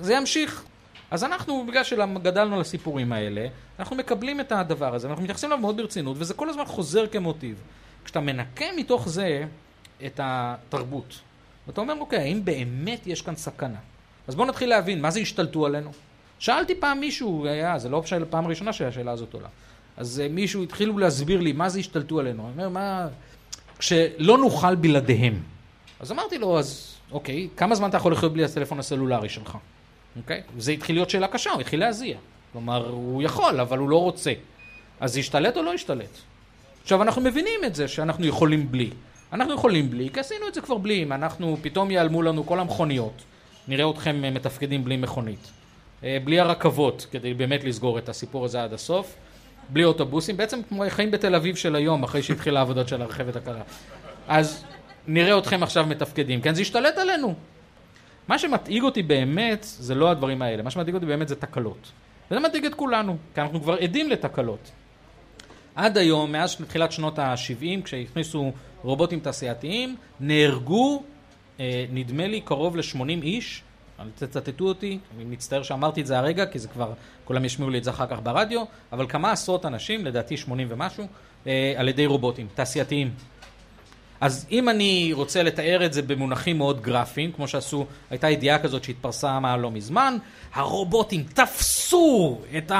זה 0.00 0.14
ימשיך, 0.14 0.62
אז 1.10 1.24
אנחנו, 1.24 1.66
בגלל 1.68 1.84
שגדלנו 1.84 2.54
על 2.54 2.60
הסיפורים 2.60 3.12
האלה, 3.12 3.46
אנחנו 3.78 3.96
מקבלים 3.96 4.40
את 4.40 4.52
הדבר 4.52 4.94
הזה, 4.94 5.06
ואנחנו 5.06 5.24
מתייחסים 5.24 5.48
אליו 5.52 5.60
מאוד 5.60 5.76
ברצינות, 5.76 6.16
וזה 6.20 6.34
כל 6.34 6.48
הזמן 6.48 6.64
חוזר 6.64 7.06
כמוטיב. 7.06 7.56
כשאתה 8.06 8.20
מנקה 8.20 8.64
מתוך 8.76 9.08
זה 9.08 9.44
את 10.06 10.20
התרבות, 10.22 11.18
ואתה 11.66 11.80
אומר, 11.80 11.94
אוקיי, 12.00 12.18
האם 12.18 12.44
באמת 12.44 13.06
יש 13.06 13.22
כאן 13.22 13.36
סכנה? 13.36 13.78
אז 14.28 14.34
בואו 14.34 14.48
נתחיל 14.48 14.68
להבין, 14.68 15.02
מה 15.02 15.10
זה 15.10 15.20
השתלטו 15.20 15.66
עלינו? 15.66 15.90
שאלתי 16.38 16.74
פעם 16.74 17.00
מישהו, 17.00 17.46
היה, 17.46 17.78
זה 17.78 17.88
לא 17.88 18.02
פעם 18.30 18.46
ראשונה 18.46 18.72
שהשאלה 18.72 19.12
הזאת 19.12 19.34
עולה. 19.34 19.48
אז 19.96 20.20
אה, 20.20 20.28
מישהו 20.28 20.62
התחילו 20.62 20.98
להסביר 20.98 21.40
לי, 21.40 21.52
מה 21.52 21.68
זה 21.68 21.78
השתלטו 21.78 22.20
עלינו? 22.20 22.42
אני 22.42 22.52
אומר, 22.52 22.68
מה... 22.68 23.08
כשלא 23.78 24.38
נוכל 24.38 24.74
בלעדיהם. 24.74 25.42
אז 26.00 26.12
אמרתי 26.12 26.38
לו, 26.38 26.58
אז 26.58 26.94
אוקיי, 27.10 27.48
כמה 27.56 27.74
זמן 27.74 27.88
אתה 27.88 27.96
יכול 27.96 28.12
לחיות 28.12 28.32
בלי 28.32 28.44
הטלפון 28.44 28.78
הסלולרי 28.78 29.28
שלך? 29.28 29.58
אוקיי? 30.16 30.42
זה 30.58 30.72
התחיל 30.72 30.96
להיות 30.96 31.10
שאלה 31.10 31.28
קשה, 31.28 31.50
הוא 31.50 31.60
התחיל 31.60 31.80
להזיע. 31.80 32.16
כלומר, 32.52 32.88
הוא 32.88 33.22
יכול, 33.22 33.60
אבל 33.60 33.78
הוא 33.78 33.88
לא 33.88 34.02
רוצה. 34.02 34.32
אז 35.00 35.16
ישתלט 35.16 35.56
או 35.56 35.62
לא 35.62 35.74
ישתלט? 35.74 36.18
עכשיו, 36.86 37.02
אנחנו 37.02 37.22
מבינים 37.22 37.64
את 37.66 37.74
זה 37.74 37.88
שאנחנו 37.88 38.26
יכולים 38.26 38.72
בלי. 38.72 38.90
אנחנו 39.32 39.54
יכולים 39.54 39.90
בלי, 39.90 40.08
כי 40.12 40.20
עשינו 40.20 40.48
את 40.48 40.54
זה 40.54 40.60
כבר 40.60 40.76
בלי. 40.78 41.02
אם 41.02 41.12
אנחנו, 41.12 41.56
פתאום 41.62 41.90
ייעלמו 41.90 42.22
לנו 42.22 42.46
כל 42.46 42.60
המכוניות, 42.60 43.22
נראה 43.68 43.90
אתכם 43.90 44.24
אה, 44.24 44.30
מתפקדים 44.30 44.84
בלי 44.84 44.96
מכונית. 44.96 45.50
אה, 46.04 46.18
בלי 46.24 46.40
הרכבות, 46.40 47.06
כדי 47.10 47.34
באמת 47.34 47.64
לסגור 47.64 47.98
את 47.98 48.08
הסיפור 48.08 48.44
הזה 48.44 48.62
עד 48.62 48.72
הסוף. 48.72 49.16
בלי 49.68 49.84
אוטובוסים, 49.84 50.36
בעצם 50.36 50.60
כמו 50.68 50.84
חיים 50.88 51.10
בתל 51.10 51.34
אביב 51.34 51.56
של 51.56 51.76
היום, 51.76 52.02
אחרי 52.02 52.22
שהתחילה 52.22 52.60
העבודות 52.60 52.88
של 52.88 53.02
הרכבת 53.02 53.36
הקלה. 53.36 53.62
אז 54.28 54.64
נראה 55.06 55.38
אתכם 55.38 55.62
עכשיו 55.62 55.86
מתפקדים, 55.86 56.40
כן? 56.40 56.54
זה 56.54 56.62
ישתלט 56.62 56.98
עלינו. 56.98 57.34
מה 58.28 58.38
שמדאיג 58.38 58.82
אותי 58.82 59.02
באמת 59.02 59.62
זה 59.62 59.94
לא 59.94 60.10
הדברים 60.10 60.42
האלה, 60.42 60.62
מה 60.62 60.70
שמדאיג 60.70 60.94
אותי 60.94 61.06
באמת 61.06 61.28
זה 61.28 61.36
תקלות. 61.36 61.92
וזה 62.30 62.40
מדאיג 62.40 62.64
את 62.64 62.74
כולנו, 62.74 63.16
כי 63.34 63.40
אנחנו 63.40 63.62
כבר 63.62 63.74
עדים 63.74 64.10
לתקלות. 64.10 64.70
עד 65.76 65.98
היום, 65.98 66.32
מאז 66.32 66.56
תחילת 66.68 66.92
שנות 66.92 67.18
ה-70, 67.18 67.82
כשהכניסו 67.84 68.52
רובוטים 68.82 69.20
תעשייתיים, 69.20 69.96
נהרגו, 70.20 71.02
אה, 71.60 71.84
נדמה 71.92 72.26
לי, 72.26 72.40
קרוב 72.40 72.76
ל-80 72.76 73.22
איש. 73.22 73.62
אל 74.00 74.06
תצטטו 74.14 74.64
אותי, 74.64 74.98
אני 75.16 75.24
מצטער 75.24 75.62
שאמרתי 75.62 76.00
את 76.00 76.06
זה 76.06 76.18
הרגע, 76.18 76.46
כי 76.46 76.58
זה 76.58 76.68
כבר, 76.68 76.92
כולם 77.24 77.44
ישמיעו 77.44 77.70
לי 77.70 77.78
את 77.78 77.84
זה 77.84 77.90
אחר 77.90 78.06
כך 78.06 78.18
ברדיו, 78.22 78.64
אבל 78.92 79.06
כמה 79.08 79.32
עשרות 79.32 79.66
אנשים, 79.66 80.04
לדעתי 80.04 80.36
80 80.36 80.68
ומשהו, 80.70 81.06
אה, 81.46 81.74
על 81.76 81.88
ידי 81.88 82.06
רובוטים, 82.06 82.46
תעשייתיים. 82.54 83.10
אז 84.20 84.46
אם 84.50 84.68
אני 84.68 85.10
רוצה 85.12 85.42
לתאר 85.42 85.86
את 85.86 85.92
זה 85.92 86.02
במונחים 86.02 86.58
מאוד 86.58 86.80
גרפיים, 86.80 87.32
כמו 87.32 87.48
שעשו, 87.48 87.86
הייתה 88.10 88.30
ידיעה 88.30 88.58
כזאת 88.58 88.84
שהתפרסמה 88.84 89.56
לא 89.56 89.70
מזמן, 89.70 90.16
הרובוטים 90.54 91.22
תפסו 91.22 92.40
את 92.56 92.72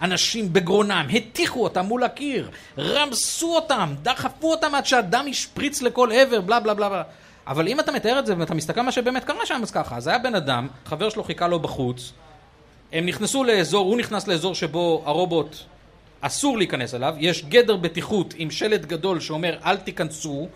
האנשים 0.00 0.52
בגרונם, 0.52 1.06
הטיחו 1.12 1.64
אותם 1.64 1.86
מול 1.86 2.04
הקיר, 2.04 2.50
רמסו 2.78 3.54
אותם, 3.56 3.94
דחפו 4.02 4.50
אותם 4.50 4.74
עד 4.74 4.86
שהדם 4.86 5.26
השפריץ 5.30 5.82
לכל 5.82 6.10
עבר, 6.12 6.40
בלה 6.40 6.60
בלה 6.60 6.74
בלה. 6.74 7.02
אבל 7.46 7.68
אם 7.68 7.80
אתה 7.80 7.92
מתאר 7.92 8.18
את 8.18 8.26
זה 8.26 8.34
ואתה 8.38 8.54
מסתכל 8.54 8.82
מה 8.82 8.92
שבאמת 8.92 9.24
קרה 9.24 9.46
שם, 9.46 9.60
אז 9.62 9.70
ככה, 9.70 9.96
אז 9.96 10.06
היה 10.06 10.18
בן 10.18 10.34
אדם, 10.34 10.68
חבר 10.86 11.10
שלו 11.10 11.24
חיכה 11.24 11.48
לו 11.48 11.60
בחוץ, 11.60 12.12
הם 12.92 13.06
נכנסו 13.06 13.44
לאזור, 13.44 13.86
הוא 13.86 13.96
נכנס 13.96 14.28
לאזור 14.28 14.54
שבו 14.54 15.02
הרובוט 15.06 15.56
אסור 16.20 16.58
להיכנס 16.58 16.94
אליו, 16.94 17.14
יש 17.18 17.44
גדר 17.44 17.76
בטיחות 17.76 18.34
עם 18.36 18.50
שלט 18.50 18.80
גדול 18.80 19.20
שאומר 19.20 19.58
אל 19.64 19.76
תיכנסו, 19.76 20.48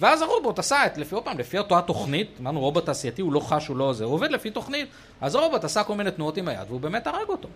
ואז 0.00 0.22
הרובוט 0.22 0.58
עשה 0.58 0.86
את, 0.86 0.98
לפי, 0.98 1.14
עוד 1.14 1.24
פעם, 1.24 1.38
לפי 1.38 1.58
אותה 1.58 1.80
תוכנית, 1.86 2.28
אמרנו 2.40 2.60
רובוט 2.60 2.86
תעשייתי, 2.86 3.22
הוא 3.22 3.32
לא 3.32 3.40
חש, 3.40 3.66
הוא 3.66 3.76
לא 3.76 3.92
זה, 3.92 4.04
הוא 4.04 4.14
עובד 4.14 4.30
לפי 4.30 4.50
תוכנית, 4.50 4.88
אז 5.20 5.34
הרובוט 5.34 5.64
עשה 5.64 5.84
כל 5.84 5.94
מיני 5.94 6.10
תנועות 6.10 6.36
עם 6.36 6.48
היד, 6.48 6.68
והוא 6.68 6.80
באמת 6.80 7.06
הרג 7.06 7.28
אותו. 7.28 7.48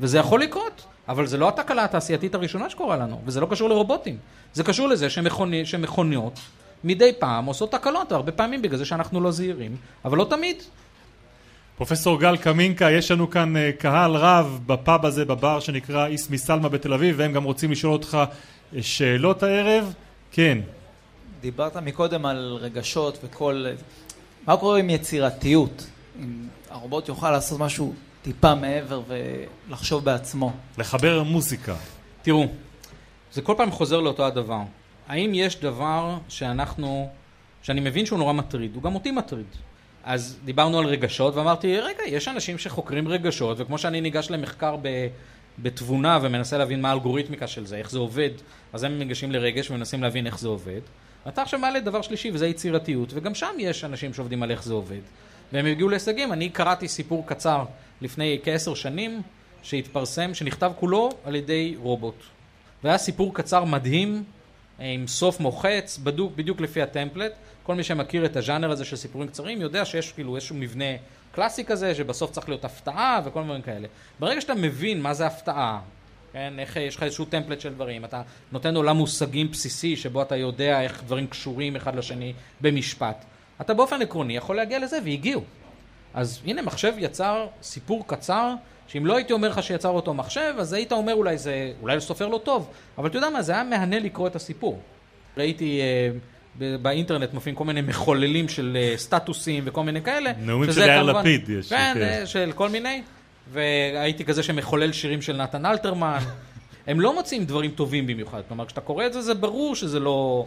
וזה 0.00 0.18
יכול 0.18 0.42
לקרות, 0.42 0.86
אבל 1.08 1.26
זה 1.26 1.38
לא 1.38 1.48
התקלה 1.48 1.84
התעשייתית 1.84 2.34
הראשונה 2.34 2.70
שקורה 2.70 2.96
לנו, 2.96 3.20
וזה 3.24 3.40
לא 3.40 3.46
קשור 3.50 3.68
לרובוטים. 3.68 4.16
זה 4.54 4.64
קשור 4.64 4.88
לזה 4.88 5.10
שמכוני, 5.10 5.66
שמכוניות 5.66 6.40
מדי 6.84 7.12
פעם 7.18 7.44
עושות 7.44 7.72
תקלות, 7.72 8.12
הרבה 8.12 8.32
פעמים 8.32 8.62
בגלל 8.62 8.78
זה 8.78 8.84
שאנחנו 8.84 9.20
לא 9.20 9.30
זהירים, 9.30 9.76
אבל 10.04 10.18
לא 10.18 10.26
תמיד. 10.30 10.56
פרופסור 11.76 12.20
גל 12.20 12.36
קמינקה, 12.36 12.90
יש 12.90 13.10
לנו 13.10 13.30
כאן 13.30 13.56
אה, 13.56 13.70
קהל 13.78 14.16
רב 14.16 14.60
בפאב 14.66 15.06
הזה, 15.06 15.24
בבר 15.24 15.60
שנקרא 15.60 16.06
איסמי 16.06 16.38
סלמה 16.38 16.68
בתל 16.68 16.92
אביב, 16.92 17.14
והם 17.18 17.32
גם 17.32 17.44
רוצים 17.44 17.70
לשאול 17.70 17.92
אותך 17.92 18.18
אה, 18.76 18.82
שאלות 18.82 19.42
הערב. 19.42 19.94
כן. 20.30 20.58
דיברת 21.40 21.76
מקודם 21.76 22.26
על 22.26 22.58
רגשות 22.60 23.18
וכל... 23.24 23.66
מה 24.46 24.56
קורה 24.56 24.78
עם 24.78 24.90
יצירתיות? 24.90 25.86
אם 26.20 26.46
הרובוט 26.70 27.08
יוכל 27.08 27.30
לעשות 27.30 27.60
משהו 27.60 27.94
טיפה 28.24 28.54
מעבר 28.54 29.02
ולחשוב 29.08 30.04
בעצמו. 30.04 30.52
לחבר 30.78 31.22
מוזיקה. 31.22 31.74
תראו, 32.22 32.46
זה 33.32 33.42
כל 33.42 33.54
פעם 33.56 33.70
חוזר 33.70 34.00
לאותו 34.00 34.26
הדבר. 34.26 34.60
האם 35.08 35.30
יש 35.34 35.60
דבר 35.60 36.18
שאנחנו, 36.28 37.08
שאני 37.62 37.80
מבין 37.80 38.06
שהוא 38.06 38.18
נורא 38.18 38.32
מטריד, 38.32 38.74
הוא 38.74 38.82
גם 38.82 38.94
אותי 38.94 39.10
מטריד. 39.10 39.46
אז 40.04 40.38
דיברנו 40.44 40.78
על 40.78 40.84
רגשות 40.84 41.34
ואמרתי, 41.34 41.80
רגע, 41.80 42.02
יש 42.06 42.28
אנשים 42.28 42.58
שחוקרים 42.58 43.08
רגשות, 43.08 43.56
וכמו 43.60 43.78
שאני 43.78 44.00
ניגש 44.00 44.30
למחקר 44.30 44.76
ב, 44.82 45.06
בתבונה 45.58 46.18
ומנסה 46.22 46.58
להבין 46.58 46.80
מה 46.80 46.90
האלגוריתמיקה 46.90 47.46
של 47.46 47.66
זה, 47.66 47.76
איך 47.76 47.90
זה 47.90 47.98
עובד, 47.98 48.30
אז 48.72 48.84
הם 48.84 48.98
ניגשים 48.98 49.32
לרגש 49.32 49.70
ומנסים 49.70 50.02
להבין 50.02 50.26
איך 50.26 50.38
זה 50.38 50.48
עובד. 50.48 50.80
אתה 51.28 51.42
עכשיו 51.42 51.60
מעלה 51.60 51.80
דבר 51.80 52.02
שלישי 52.02 52.30
וזה 52.34 52.46
יצירתיות, 52.46 53.12
וגם 53.14 53.34
שם 53.34 53.54
יש 53.58 53.84
אנשים 53.84 54.14
שעובדים 54.14 54.42
על 54.42 54.50
איך 54.50 54.62
זה 54.62 54.74
עובד. 54.74 55.00
והם 55.52 55.66
הגיעו 55.66 55.88
להישגים. 55.88 56.32
אני 56.32 56.48
קראתי 56.48 56.88
סיפור 56.88 57.26
קצר 57.26 57.64
לפני 58.00 58.38
כעשר 58.44 58.74
שנים, 58.74 59.22
שהתפרסם, 59.62 60.34
שנכתב 60.34 60.72
כולו 60.76 61.10
על 61.24 61.34
ידי 61.34 61.74
רובוט. 61.78 62.22
והיה 62.84 62.98
סיפור 62.98 63.34
קצר 63.34 63.64
מדהים, 63.64 64.24
עם 64.78 65.06
סוף 65.06 65.40
מוחץ, 65.40 65.98
בדוק 66.02 66.32
בדיוק 66.36 66.60
לפי 66.60 66.82
הטמפלט. 66.82 67.32
כל 67.62 67.74
מי 67.74 67.82
שמכיר 67.82 68.24
את 68.24 68.36
הז'אנר 68.36 68.70
הזה 68.70 68.84
של 68.84 68.96
סיפורים 68.96 69.28
קצרים 69.28 69.60
יודע 69.60 69.84
שיש 69.84 70.12
כאילו 70.12 70.36
איזשהו 70.36 70.56
מבנה 70.56 70.84
קלאסי 71.32 71.64
כזה, 71.64 71.94
שבסוף 71.94 72.30
צריך 72.30 72.48
להיות 72.48 72.64
הפתעה 72.64 73.20
וכל 73.24 73.42
מיני 73.42 73.62
כאלה. 73.62 73.88
ברגע 74.20 74.40
שאתה 74.40 74.54
מבין 74.54 75.02
מה 75.02 75.14
זה 75.14 75.26
הפתעה, 75.26 75.80
כן, 76.32 76.54
איך 76.58 76.76
יש 76.76 76.96
לך 76.96 77.02
איזשהו 77.02 77.24
טמפלט 77.24 77.60
של 77.60 77.74
דברים, 77.74 78.04
אתה 78.04 78.22
נותן 78.52 78.76
עולם 78.76 78.96
מושגים 78.96 79.50
בסיסי 79.50 79.96
שבו 79.96 80.22
אתה 80.22 80.36
יודע 80.36 80.80
איך 80.80 81.02
דברים 81.04 81.26
קשורים 81.26 81.76
אחד 81.76 81.96
לשני 81.96 82.32
במשפט. 82.60 83.24
אתה 83.60 83.74
באופן 83.74 84.02
עקרוני 84.02 84.36
יכול 84.36 84.56
להגיע 84.56 84.78
לזה, 84.78 84.98
והגיעו. 85.04 85.42
אז 86.14 86.40
הנה, 86.46 86.62
מחשב 86.62 86.92
יצר 86.98 87.46
סיפור 87.62 88.04
קצר, 88.06 88.54
שאם 88.86 89.06
לא 89.06 89.16
הייתי 89.16 89.32
אומר 89.32 89.48
לך 89.48 89.62
שיצר 89.62 89.88
אותו 89.88 90.14
מחשב, 90.14 90.54
אז 90.58 90.72
היית 90.72 90.92
אומר 90.92 91.14
אולי 91.14 91.38
זה, 91.38 91.72
אולי 91.82 92.00
סופר 92.00 92.28
לא 92.28 92.40
טוב, 92.44 92.70
אבל 92.98 93.08
אתה 93.08 93.16
יודע 93.16 93.30
מה, 93.30 93.42
זה 93.42 93.52
היה 93.52 93.64
מהנה 93.64 93.98
לקרוא 93.98 94.26
את 94.26 94.36
הסיפור. 94.36 94.80
ראיתי 95.36 95.80
אה, 95.80 96.10
באינטרנט 96.82 97.34
מופיעים 97.34 97.56
כל 97.56 97.64
מיני 97.64 97.80
מחוללים 97.80 98.48
של 98.48 98.76
אה, 98.80 98.94
סטטוסים 98.96 99.64
וכל 99.66 99.82
מיני 99.82 100.02
כאלה. 100.02 100.32
נאומים 100.40 100.72
של 100.72 100.80
יאיר 100.80 101.02
לפיד 101.02 101.48
יש. 101.48 101.68
כן, 101.68 101.92
כן, 101.94 102.02
אה, 102.02 102.26
של 102.26 102.52
כל 102.54 102.68
מיני. 102.68 103.02
והייתי 103.52 104.24
כזה 104.24 104.42
שמחולל 104.42 104.92
שירים 104.92 105.22
של 105.22 105.36
נתן 105.36 105.66
אלתרמן. 105.66 106.18
הם 106.86 107.00
לא 107.00 107.14
מוצאים 107.14 107.44
דברים 107.44 107.70
טובים 107.70 108.06
במיוחד. 108.06 108.40
כלומר, 108.48 108.66
כשאתה 108.66 108.80
קורא 108.80 109.06
את 109.06 109.12
זה, 109.12 109.22
זה 109.22 109.34
ברור 109.34 109.76
שזה 109.76 110.00
לא, 110.00 110.46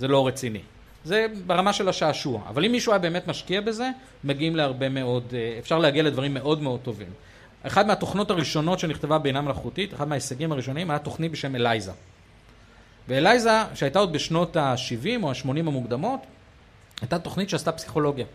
לא 0.00 0.26
רציני. 0.26 0.60
זה 1.06 1.26
ברמה 1.46 1.72
של 1.72 1.88
השעשוע. 1.88 2.40
אבל 2.48 2.64
אם 2.64 2.72
מישהו 2.72 2.92
היה 2.92 2.98
באמת 2.98 3.28
משקיע 3.28 3.60
בזה, 3.60 3.90
מגיעים 4.24 4.56
להרבה 4.56 4.88
מאוד, 4.88 5.24
אה, 5.32 5.56
אפשר 5.58 5.78
להגיע 5.78 6.02
לדברים 6.02 6.34
מאוד 6.34 6.62
מאוד 6.62 6.80
טובים. 6.80 7.08
אחת 7.62 7.86
מהתוכנות 7.86 8.30
הראשונות 8.30 8.78
שנכתבה 8.78 9.18
בינה 9.18 9.40
מלאכותית, 9.40 9.94
אחד 9.94 10.08
מההישגים 10.08 10.52
הראשונים, 10.52 10.90
היה 10.90 10.98
תוכנית 10.98 11.32
בשם 11.32 11.56
אלייזה. 11.56 11.92
ואלייזה, 13.08 13.50
שהייתה 13.74 13.98
עוד 13.98 14.12
בשנות 14.12 14.56
ה-70 14.56 15.22
או 15.22 15.30
ה-80 15.30 15.58
המוקדמות, 15.58 16.20
הייתה 17.00 17.18
תוכנית 17.18 17.50
שעשתה 17.50 17.72
פסיכולוגיה. 17.72 18.26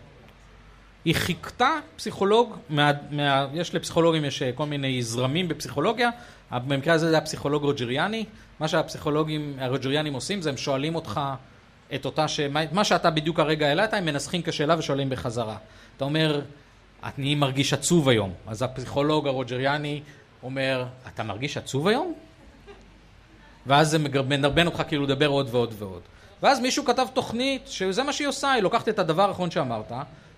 היא 1.04 1.14
חיכתה 1.14 1.70
פסיכולוג, 1.96 2.56
מה, 2.68 2.90
מה, 3.10 3.46
יש 3.54 3.74
לפסיכולוגים, 3.74 4.24
יש 4.24 4.42
אה, 4.42 4.52
כל 4.52 4.66
מיני 4.66 5.02
זרמים 5.02 5.48
בפסיכולוגיה, 5.48 6.10
במקרה 6.52 6.94
הזה 6.94 7.06
זה 7.06 7.14
היה 7.14 7.24
פסיכולוג 7.24 7.62
רוג'ריאני, 7.62 8.24
מה 8.60 8.68
שהפסיכולוגים 8.68 9.56
הרוג'ריאנים 9.58 10.14
עושים 10.14 10.42
זה 10.42 10.50
הם 10.50 10.56
שואלים 10.56 10.94
אותך 10.94 11.20
את 11.94 12.04
אותה, 12.04 12.28
ש... 12.28 12.40
מה 12.72 12.84
שאתה 12.84 13.10
בדיוק 13.10 13.40
הרגע 13.40 13.68
העלית, 13.68 13.94
הם 13.94 14.04
מנסחים 14.04 14.42
כשאלה 14.42 14.78
ושואלים 14.78 15.10
בחזרה. 15.10 15.56
אתה 15.96 16.04
אומר, 16.04 16.40
אני 17.02 17.34
מרגיש 17.34 17.72
עצוב 17.72 18.08
היום. 18.08 18.32
אז 18.46 18.62
הפסיכולוג 18.62 19.26
הרוג'ריאני 19.26 20.02
אומר, 20.42 20.84
אתה 21.08 21.22
מרגיש 21.22 21.56
עצוב 21.56 21.88
היום? 21.88 22.14
ואז 23.66 23.90
זה 23.90 23.98
מדרבן 23.98 24.66
אותך 24.66 24.82
כאילו 24.88 25.02
לדבר 25.02 25.26
עוד 25.26 25.48
ועוד 25.50 25.74
ועוד. 25.78 26.02
ואז 26.42 26.60
מישהו 26.60 26.84
כתב 26.84 27.06
תוכנית 27.14 27.68
שזה 27.68 28.02
מה 28.02 28.12
שהיא 28.12 28.28
עושה, 28.28 28.52
היא 28.52 28.62
לוקחת 28.62 28.88
את 28.88 28.98
הדבר 28.98 29.28
האחרון 29.28 29.50
שאמרת, 29.50 29.92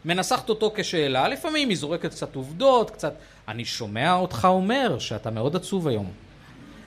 מנסחת 0.05 0.49
אותו 0.49 0.73
כשאלה, 0.75 1.29
לפעמים 1.29 1.69
היא 1.69 1.77
זורקת 1.77 2.11
קצת 2.11 2.35
עובדות, 2.35 2.91
קצת... 2.91 3.15
אני 3.49 3.65
שומע 3.65 4.15
אותך 4.15 4.45
אומר 4.51 4.99
שאתה 4.99 5.31
מאוד 5.31 5.57
עצוב 5.57 5.89
היום. 5.89 6.11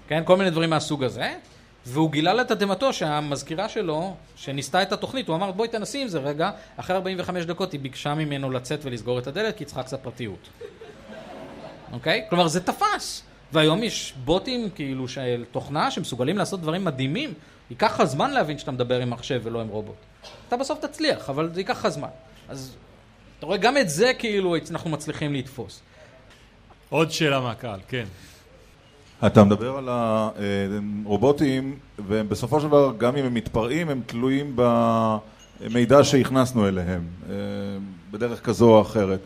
כן, 0.08 0.22
כל 0.26 0.38
מיני 0.38 0.50
דברים 0.50 0.70
מהסוג 0.70 1.04
הזה. 1.04 1.34
והוא 1.88 2.12
גילה 2.12 2.34
לתדהמתו 2.34 2.94
שהמזכירה 2.94 3.70
שלו, 3.70 4.16
שניסתה 4.36 4.82
את 4.82 4.92
התוכנית, 4.92 5.28
הוא 5.28 5.36
אמר 5.36 5.52
בואי 5.52 5.68
תנסי 5.68 6.02
עם 6.02 6.08
זה 6.08 6.20
רגע, 6.20 6.52
אחרי 6.78 6.96
45 6.96 7.46
דקות 7.46 7.72
היא 7.72 7.80
ביקשה 7.80 8.14
ממנו 8.14 8.52
לצאת 8.52 8.80
ולסגור 8.84 9.20
את 9.20 9.28
הדלת 9.28 9.58
כי 9.58 9.64
היא 9.64 9.66
צריכה 9.66 9.84
קצת 9.84 10.04
פרטיות. 10.04 10.50
אוקיי? 11.94 12.24
Okay? 12.26 12.30
כלומר 12.30 12.48
זה 12.48 12.64
תפס. 12.64 13.24
והיום 13.52 13.84
יש 13.84 14.14
בוטים 14.26 14.70
כאילו 14.70 15.08
של 15.08 15.46
תוכנה 15.52 15.92
שמסוגלים 15.92 16.38
לעשות 16.38 16.62
דברים 16.62 16.86
מדהימים. 16.86 17.34
ייקח 17.70 18.00
לך 18.00 18.04
זמן 18.04 18.32
להבין 18.32 18.58
שאתה 18.58 18.72
מדבר 18.72 19.02
עם 19.02 19.10
מחשב 19.10 19.42
ולא 19.44 19.62
עם 19.62 19.68
רובוט. 19.68 19.96
אתה 20.48 20.58
בסוף 20.58 20.80
תצליח, 20.80 21.30
אבל 21.30 21.50
זה 21.54 21.60
ייקח 21.60 21.78
לך 21.80 21.88
זמן. 21.88 22.08
אז 22.50 22.76
אתה 23.38 23.46
רואה, 23.46 23.58
גם 23.58 23.78
את 23.78 23.90
זה 23.90 24.14
כאילו 24.14 24.56
אנחנו 24.72 24.90
מצליחים 24.90 25.34
לתפוס. 25.34 25.82
עוד 26.90 27.12
שאלה 27.12 27.40
מהקהל, 27.40 27.80
כן. 27.88 28.06
אתה 29.26 29.44
מדבר 29.44 29.78
על 29.78 29.90
הרובוטים, 29.90 31.76
ובסופו 32.08 32.60
של 32.62 32.68
דבר, 32.68 32.94
גם 32.98 33.16
אם 33.16 33.26
הם 33.26 33.34
מתפרעים, 33.34 33.90
הם 33.90 34.02
תלויים 34.06 34.56
במידע 34.56 36.04
שהכנסנו 36.04 36.68
אליהם, 36.68 37.02
אה, 37.30 37.36
בדרך 38.12 38.46
כזו 38.46 38.70
או 38.76 38.82
אחרת. 38.82 39.20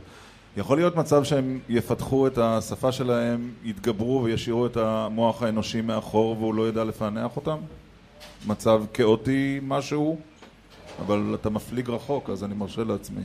יכול 0.58 0.78
להיות 0.78 0.96
מצב 0.96 1.24
שהם 1.24 1.60
יפתחו 1.70 2.28
את 2.28 2.38
השפה 2.38 2.92
שלהם, 2.92 3.52
יתגברו 3.64 4.22
וישאירו 4.24 4.66
את 4.66 4.78
המוח 4.78 5.44
האנושי 5.44 5.82
מאחור 5.82 6.38
והוא 6.40 6.56
לא 6.56 6.70
ידע 6.70 6.84
לפענח 6.84 7.36
אותם? 7.36 7.58
מצב 8.48 8.84
כאוטי 8.94 9.60
משהו, 9.64 10.20
אבל 11.06 11.36
אתה 11.42 11.50
מפליג 11.50 11.90
רחוק, 11.90 12.30
אז 12.30 12.44
אני 12.44 12.54
מרשה 12.56 12.84
לעצמי. 12.84 13.22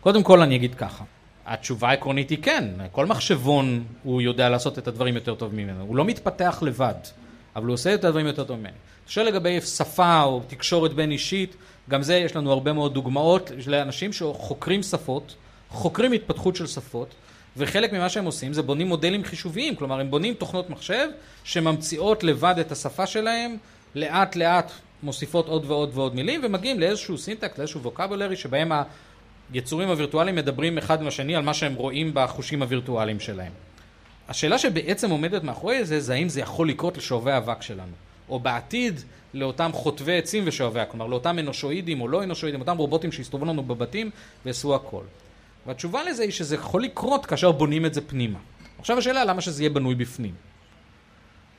קודם 0.00 0.22
כל 0.22 0.42
אני 0.42 0.56
אגיד 0.56 0.74
ככה, 0.74 1.04
התשובה 1.46 1.88
העקרונית 1.88 2.30
היא 2.30 2.38
כן, 2.42 2.64
כל 2.92 3.06
מחשבון 3.06 3.84
הוא 4.02 4.22
יודע 4.22 4.48
לעשות 4.48 4.78
את 4.78 4.88
הדברים 4.88 5.14
יותר 5.14 5.34
טוב 5.34 5.54
ממנו, 5.54 5.84
הוא 5.84 5.96
לא 5.96 6.04
מתפתח 6.04 6.58
לבד, 6.62 6.94
אבל 7.56 7.66
הוא 7.66 7.74
עושה 7.74 7.94
את 7.94 8.04
הדברים 8.04 8.26
יותר 8.26 8.44
טוב 8.44 8.58
ממנו. 8.58 8.76
שואל 9.06 9.26
לגבי 9.26 9.60
שפה 9.60 10.22
או 10.22 10.42
תקשורת 10.46 10.92
בין 10.92 11.10
אישית, 11.10 11.56
גם 11.90 12.02
זה 12.02 12.16
יש 12.16 12.36
לנו 12.36 12.52
הרבה 12.52 12.72
מאוד 12.72 12.94
דוגמאות 12.94 13.50
לאנשים 13.66 14.12
שחוקרים 14.12 14.82
שפות, 14.82 15.34
חוקרים 15.70 16.12
התפתחות 16.12 16.56
של 16.56 16.66
שפות, 16.66 17.14
וחלק 17.56 17.92
ממה 17.92 18.08
שהם 18.08 18.24
עושים 18.24 18.52
זה 18.52 18.62
בונים 18.62 18.86
מודלים 18.86 19.24
חישוביים, 19.24 19.76
כלומר 19.76 20.00
הם 20.00 20.10
בונים 20.10 20.34
תוכנות 20.34 20.70
מחשב 20.70 21.08
שממציאות 21.44 22.24
לבד 22.24 22.54
את 22.60 22.72
השפה 22.72 23.06
שלהם, 23.06 23.56
לאט 23.94 24.36
לאט 24.36 24.72
מוסיפות 25.02 25.48
עוד 25.48 25.64
ועוד 25.66 25.90
ועוד 25.94 26.14
מילים 26.14 26.40
ומגיעים 26.44 26.80
לאיזשהו 26.80 27.18
סינטקט, 27.18 27.58
לאיזשהו 27.58 27.82
ווקבולרי 27.82 28.36
שבהם 28.36 28.72
היצורים 29.52 29.88
הווירטואליים 29.88 30.36
מדברים 30.36 30.78
אחד 30.78 31.00
עם 31.00 31.06
השני 31.06 31.36
על 31.36 31.42
מה 31.42 31.54
שהם 31.54 31.74
רואים 31.74 32.10
בחושים 32.14 32.62
הווירטואליים 32.62 33.20
שלהם. 33.20 33.52
השאלה 34.28 34.58
שבעצם 34.58 35.10
עומדת 35.10 35.44
מאחורי 35.44 35.84
זה, 35.84 36.00
זה 36.00 36.14
האם 36.14 36.28
זה 36.28 36.40
יכול 36.40 36.68
לקרות 36.68 36.96
לשואבי 36.96 37.30
האבק 37.30 37.62
שלנו, 37.62 37.92
או 38.28 38.40
בעתיד 38.40 39.00
לאותם 39.34 39.70
חוטבי 39.72 40.18
עצים 40.18 40.44
ושואבי, 40.46 40.80
כלומר 40.90 41.06
לאותם 41.06 41.38
אנושואידים 41.38 42.00
או 42.00 42.08
לא 42.08 42.22
אנושואידים, 42.22 42.60
אותם 42.60 42.76
רובוטים 42.76 43.12
שיסתובבו 43.12 43.46
לנו 43.46 43.62
בבתים 43.62 44.10
ויעשו 44.44 44.74
הכל. 44.74 45.02
והתשובה 45.66 46.02
לזה 46.04 46.22
היא 46.22 46.32
שזה 46.32 46.54
יכול 46.54 46.82
לקרות 46.82 47.26
כאשר 47.26 47.52
בונים 47.52 47.86
את 47.86 47.94
זה 47.94 48.00
פנימה. 48.00 48.38
עכשיו 48.78 48.98
השאלה 48.98 49.24
למה 49.24 49.40
שזה 49.40 49.62
יהיה 49.62 49.70
בנוי 49.70 49.94
בפנים. 49.94 50.34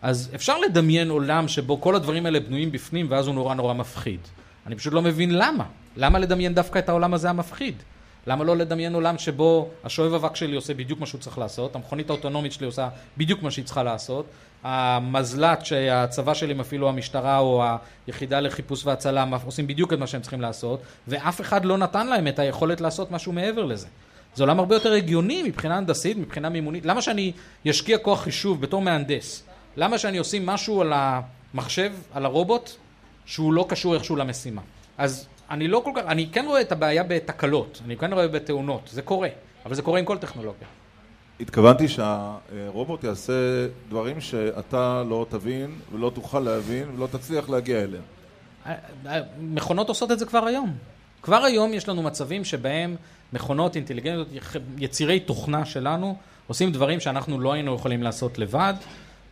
אז 0.01 0.31
אפשר 0.35 0.59
לדמיין 0.59 1.09
עולם 1.09 1.47
שבו 1.47 1.81
כל 1.81 1.95
הדברים 1.95 2.25
האלה 2.25 2.39
בנויים 2.39 2.71
בפנים 2.71 3.05
ואז 3.09 3.27
הוא 3.27 3.35
נורא 3.35 3.55
נורא 3.55 3.73
מפחיד. 3.73 4.19
אני 4.67 4.75
פשוט 4.75 4.93
לא 4.93 5.01
מבין 5.01 5.37
למה. 5.37 5.65
למה 5.97 6.19
לדמיין 6.19 6.53
דווקא 6.53 6.79
את 6.79 6.89
העולם 6.89 7.13
הזה 7.13 7.29
המפחיד? 7.29 7.75
למה 8.27 8.43
לא 8.43 8.57
לדמיין 8.57 8.95
עולם 8.95 9.17
שבו 9.17 9.69
השואב 9.83 10.13
אבק 10.13 10.35
שלי 10.35 10.55
עושה 10.55 10.73
בדיוק 10.73 10.99
מה 10.99 11.05
שהוא 11.05 11.21
צריך 11.21 11.37
לעשות, 11.37 11.75
המכונית 11.75 12.09
האוטונומית 12.09 12.51
שלי 12.51 12.65
עושה 12.65 12.89
בדיוק 13.17 13.43
מה 13.43 13.51
שהיא 13.51 13.65
צריכה 13.65 13.83
לעשות, 13.83 14.25
המזל"ט 14.63 15.65
שהצבא 15.65 16.33
שלי 16.33 16.53
מפעיל 16.53 16.83
או 16.83 16.89
המשטרה 16.89 17.37
או 17.37 17.63
היחידה 18.07 18.39
לחיפוש 18.39 18.85
והצלה 18.85 19.25
עושים 19.45 19.67
בדיוק 19.67 19.93
את 19.93 19.99
מה 19.99 20.07
שהם 20.07 20.21
צריכים 20.21 20.41
לעשות, 20.41 20.81
ואף 21.07 21.41
אחד 21.41 21.65
לא 21.65 21.77
נתן 21.77 22.07
להם 22.07 22.27
את 22.27 22.39
היכולת 22.39 22.81
לעשות 22.81 23.11
משהו 23.11 23.31
מעבר 23.31 23.65
לזה. 23.65 23.87
זה 24.35 24.43
עולם 24.43 24.59
הרבה 24.59 24.75
יותר 24.75 24.93
הגיוני 24.93 25.43
מבחינה 25.43 25.77
הנדסית, 25.77 26.17
מבחינה 26.17 26.49
מימונית. 26.49 26.85
למה 26.85 27.01
שאני 27.01 27.31
אשקיע 27.69 27.97
כוח 27.97 28.21
חישוב 28.21 28.61
בתור 28.61 28.81
מהנדס? 28.81 29.43
למה 29.77 29.97
שאני 29.97 30.21
אשים 30.21 30.45
משהו 30.45 30.81
על 30.81 30.93
המחשב, 30.95 31.91
על 32.13 32.25
הרובוט, 32.25 32.75
שהוא 33.25 33.53
לא 33.53 33.65
קשור 33.69 33.95
איכשהו 33.95 34.15
למשימה? 34.15 34.61
אז 34.97 35.27
אני 35.49 35.67
לא 35.67 35.81
כל 35.85 35.91
כך, 35.95 36.03
אני 36.07 36.29
כן 36.31 36.45
רואה 36.47 36.61
את 36.61 36.71
הבעיה 36.71 37.03
בתקלות, 37.03 37.81
אני 37.85 37.97
כן 37.97 38.13
רואה 38.13 38.27
בתאונות, 38.27 38.89
זה 38.91 39.01
קורה, 39.01 39.29
אבל 39.65 39.75
זה 39.75 39.81
קורה 39.81 39.99
עם 39.99 40.05
כל 40.05 40.17
טכנולוגיה. 40.17 40.67
התכוונתי 41.39 41.87
שהרובוט 41.87 43.03
יעשה 43.03 43.33
דברים 43.89 44.21
שאתה 44.21 45.03
לא 45.09 45.25
תבין 45.29 45.75
ולא 45.93 46.11
תוכל 46.15 46.39
להבין 46.39 46.89
ולא 46.95 47.07
תצליח 47.07 47.49
להגיע 47.49 47.83
אליהם. 47.83 48.03
מכונות 49.39 49.89
עושות 49.89 50.11
את 50.11 50.19
זה 50.19 50.25
כבר 50.25 50.45
היום. 50.45 50.73
כבר 51.21 51.43
היום 51.43 51.73
יש 51.73 51.89
לנו 51.89 52.01
מצבים 52.01 52.43
שבהם 52.43 52.95
מכונות 53.33 53.75
אינטליגנטיות, 53.75 54.27
יצירי 54.77 55.19
תוכנה 55.19 55.65
שלנו, 55.65 56.17
עושים 56.47 56.71
דברים 56.71 56.99
שאנחנו 56.99 57.39
לא 57.39 57.53
היינו 57.53 57.75
יכולים 57.75 58.03
לעשות 58.03 58.37
לבד, 58.37 58.73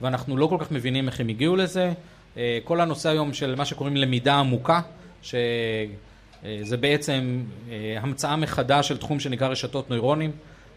ואנחנו 0.02 0.38
לא 0.38 0.48
כל 0.48 0.58
כך 0.60 0.72
מבינים 0.72 1.08
איך 1.08 1.20
הם 1.20 1.28
הגיעו 1.28 1.56
לזה. 1.56 1.94
אה, 2.38 2.60
כל 2.64 2.82
הנושא 2.82 3.10
היום 3.10 3.34
של 3.34 3.56
מה 3.56 3.66
שקוראים 3.66 3.98
למידה 3.98 4.36
עמוקה, 4.36 4.82
שזה 5.22 6.78
בעצם 6.80 7.44
אה, 7.70 7.98
המצאה 8.02 8.36
מחדש 8.36 8.88
של 8.88 8.98
תחום 8.98 9.20
שנקרא 9.20 9.48
רשתות 9.48 9.90
נוירונים 9.90 10.32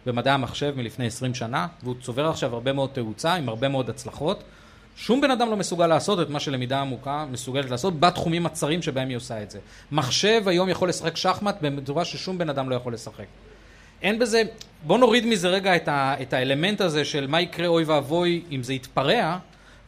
במדעי 0.07 0.35
המחשב 0.35 0.75
מלפני 0.77 1.07
20 1.07 1.35
שנה, 1.35 1.67
והוא 1.83 1.95
צובר 2.03 2.29
עכשיו 2.29 2.55
הרבה 2.55 2.73
מאוד 2.73 2.91
תאוצה 2.93 3.35
עם 3.35 3.49
הרבה 3.49 3.69
מאוד 3.69 3.91
הצלחות. 3.91 4.43
שום 4.97 5.21
בן 5.21 5.31
אדם 5.31 5.51
לא 5.51 5.57
מסוגל 5.57 5.87
לעשות 5.87 6.21
את 6.21 6.31
מה 6.31 6.41
שלמידה 6.41 6.81
עמוקה 6.81 7.27
מסוגלת 7.31 7.71
לעשות 7.71 8.01
בתחומים 8.01 8.47
הצרים 8.47 8.83
שבהם 8.83 9.09
היא 9.09 9.17
עושה 9.17 9.43
את 9.43 9.51
זה. 9.51 9.59
מחשב 9.93 10.43
היום 10.47 10.69
יכול 10.69 10.89
לשחק 10.89 11.17
שחמט 11.17 11.57
בצורה 11.61 12.05
ששום 12.05 12.39
בן 12.39 12.49
אדם 12.49 12.71
לא 12.71 12.75
יכול 12.75 12.95
לשחק. 12.95 13.25
אין 14.03 14.19
בזה, 14.19 14.43
בוא 14.83 14.99
נוריד 14.99 15.27
מזה 15.27 15.49
רגע 15.49 15.77
את, 15.77 15.89
ה, 15.89 16.15
את 16.23 16.33
האלמנט 16.33 16.81
הזה 16.81 17.05
של 17.05 17.27
מה 17.27 17.41
יקרה 17.41 17.67
אוי 17.67 17.85
ואבוי 17.85 18.43
אם 18.51 18.63
זה 18.63 18.75
יתפרע, 18.75 19.39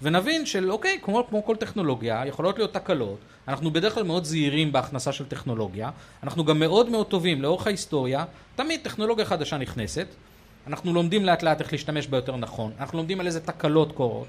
ונבין 0.02 0.46
של 0.46 0.70
אוקיי, 0.70 0.98
כמו, 1.02 1.26
כמו 1.28 1.44
כל 1.44 1.56
טכנולוגיה, 1.56 2.22
יכולות 2.26 2.58
להיות 2.58 2.74
תקלות, 2.74 3.18
אנחנו 3.48 3.70
בדרך 3.70 3.94
כלל 3.94 4.02
מאוד 4.02 4.24
זהירים 4.24 4.72
בהכנסה 4.72 5.12
של 5.12 5.24
טכנולוגיה, 5.24 5.90
אנחנו 6.22 6.44
גם 6.44 6.58
מאוד 6.58 6.90
מאוד 6.90 7.06
טובים 7.06 7.42
לאורך 7.42 7.66
ההיסטוריה, 7.66 8.24
תמיד 8.56 8.80
טכנולוגיה 8.82 9.24
חדשה 9.24 9.58
נכנסת, 9.58 10.06
אנחנו 10.66 10.94
לומדים 10.94 11.24
לאט 11.24 11.42
לאט 11.42 11.60
איך 11.60 11.72
להשתמש 11.72 12.06
בה 12.06 12.18
יותר 12.18 12.36
נכון, 12.36 12.72
אנחנו 12.80 12.98
לומדים 12.98 13.20
על 13.20 13.26
איזה 13.26 13.40
תקלות 13.40 13.92
קורות, 13.92 14.26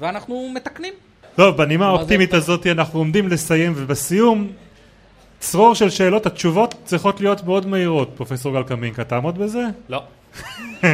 ואנחנו 0.00 0.50
מתקנים. 0.54 0.94
טוב, 1.36 1.56
בנימה 1.56 1.86
האופטימית 1.86 2.30
זה... 2.30 2.36
הזאת 2.36 2.66
אנחנו 2.66 2.98
עומדים 2.98 3.28
לסיים, 3.28 3.72
ובסיום, 3.76 4.48
צרור 5.38 5.74
של 5.74 5.90
שאלות, 5.90 6.26
התשובות 6.26 6.74
צריכות 6.84 7.20
להיות 7.20 7.44
מאוד 7.44 7.66
מהירות. 7.66 8.10
פרופסור 8.14 8.52
גל 8.52 8.62
קמינקה, 8.62 9.04
תעמוד 9.04 9.38
בזה? 9.38 9.64
לא. 9.88 10.02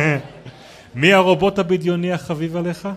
מי 0.95 1.13
הרובוט 1.13 1.59
הבדיוני 1.59 2.13
החביב 2.13 2.57
עליך? 2.57 2.89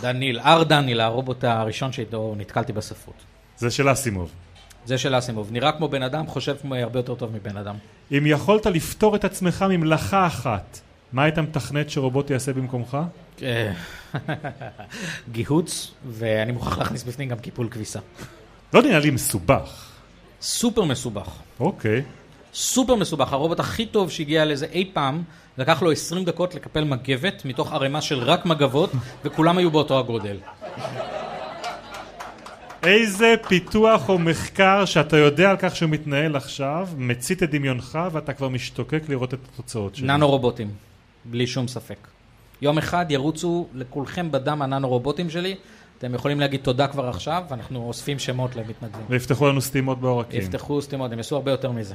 דניל, 0.00 0.38
אר 0.38 0.62
דניל, 0.62 1.00
הרובוט 1.00 1.44
הראשון 1.44 1.92
שאיתו 1.92 2.34
נתקלתי 2.38 2.72
בספרות. 2.72 3.16
זה 3.58 3.70
של 3.70 3.92
אסימוב. 3.92 4.30
זה 4.84 4.98
של 4.98 5.18
אסימוב. 5.18 5.48
נראה 5.52 5.72
כמו 5.72 5.88
בן 5.88 6.02
אדם, 6.02 6.26
חושב 6.26 6.56
כמו 6.62 6.74
הרבה 6.74 6.98
יותר 6.98 7.14
טוב 7.14 7.32
מבן 7.32 7.56
אדם. 7.56 7.74
אם 8.12 8.22
יכולת 8.26 8.66
לפתור 8.66 9.16
את 9.16 9.24
עצמך 9.24 9.64
ממלאכה 9.68 10.26
אחת, 10.26 10.80
מה 11.12 11.22
היית 11.24 11.38
מתכנת 11.38 11.90
שרובוט 11.90 12.30
יעשה 12.30 12.52
במקומך? 12.52 12.98
אה, 13.42 13.72
גיהוץ, 15.32 15.92
ואני 16.08 16.52
מוכרח 16.52 16.78
להכניס 16.78 17.02
בפנים 17.02 17.28
גם 17.28 17.38
קיפול 17.38 17.68
כביסה. 17.70 18.00
לא 18.74 18.82
נראה 18.82 18.98
לי 18.98 19.10
מסובך. 19.10 19.90
סופר 20.42 20.84
מסובך. 20.84 21.28
אוקיי. 21.60 22.02
סופר 22.54 22.94
מסובך, 22.94 23.32
הרובוט 23.32 23.60
הכי 23.60 23.86
טוב 23.86 24.10
שהגיע 24.10 24.44
לזה 24.44 24.66
אי 24.72 24.90
פעם, 24.92 25.22
לקח 25.58 25.82
לו 25.82 25.92
20 25.92 26.24
דקות 26.24 26.54
לקפל 26.54 26.84
מגבת 26.84 27.44
מתוך 27.44 27.72
ערימה 27.72 28.00
של 28.00 28.18
רק 28.18 28.46
מגבות, 28.46 28.90
וכולם 29.24 29.58
היו 29.58 29.70
באותו 29.70 29.98
הגודל. 29.98 30.36
איזה 32.82 33.34
פיתוח 33.48 34.08
או 34.08 34.18
מחקר 34.18 34.84
שאתה 34.84 35.16
יודע 35.16 35.50
על 35.50 35.56
כך 35.58 35.76
שהוא 35.76 35.90
מתנהל 35.90 36.36
עכשיו, 36.36 36.88
מצית 36.96 37.42
את 37.42 37.50
דמיונך 37.50 37.98
ואתה 38.12 38.32
כבר 38.32 38.48
משתוקק 38.48 39.02
לראות 39.08 39.34
את 39.34 39.38
התוצאות 39.52 39.94
שלו? 39.94 40.06
ננו 40.06 40.28
רובוטים, 40.28 40.70
בלי 41.24 41.46
שום 41.46 41.68
ספק. 41.68 42.08
יום 42.62 42.78
אחד 42.78 43.06
ירוצו 43.10 43.66
לכולכם 43.74 44.30
בדם 44.30 44.62
הננו 44.62 44.88
רובוטים 44.88 45.30
שלי, 45.30 45.54
אתם 46.02 46.14
יכולים 46.14 46.40
להגיד 46.40 46.60
תודה 46.60 46.88
כבר 46.88 47.08
עכשיו, 47.08 47.42
ואנחנו 47.48 47.78
אוספים 47.78 48.18
שמות 48.18 48.56
למתנדבים. 48.56 49.06
ויפתחו 49.08 49.48
לנו 49.48 49.60
סתימות 49.60 50.00
בעורקים. 50.00 50.40
יפתחו 50.40 50.82
סתימות, 50.82 51.12
הם 51.12 51.18
יעשו 51.18 51.36
הרבה 51.36 51.50
יותר 51.50 51.72
מזה. 51.72 51.94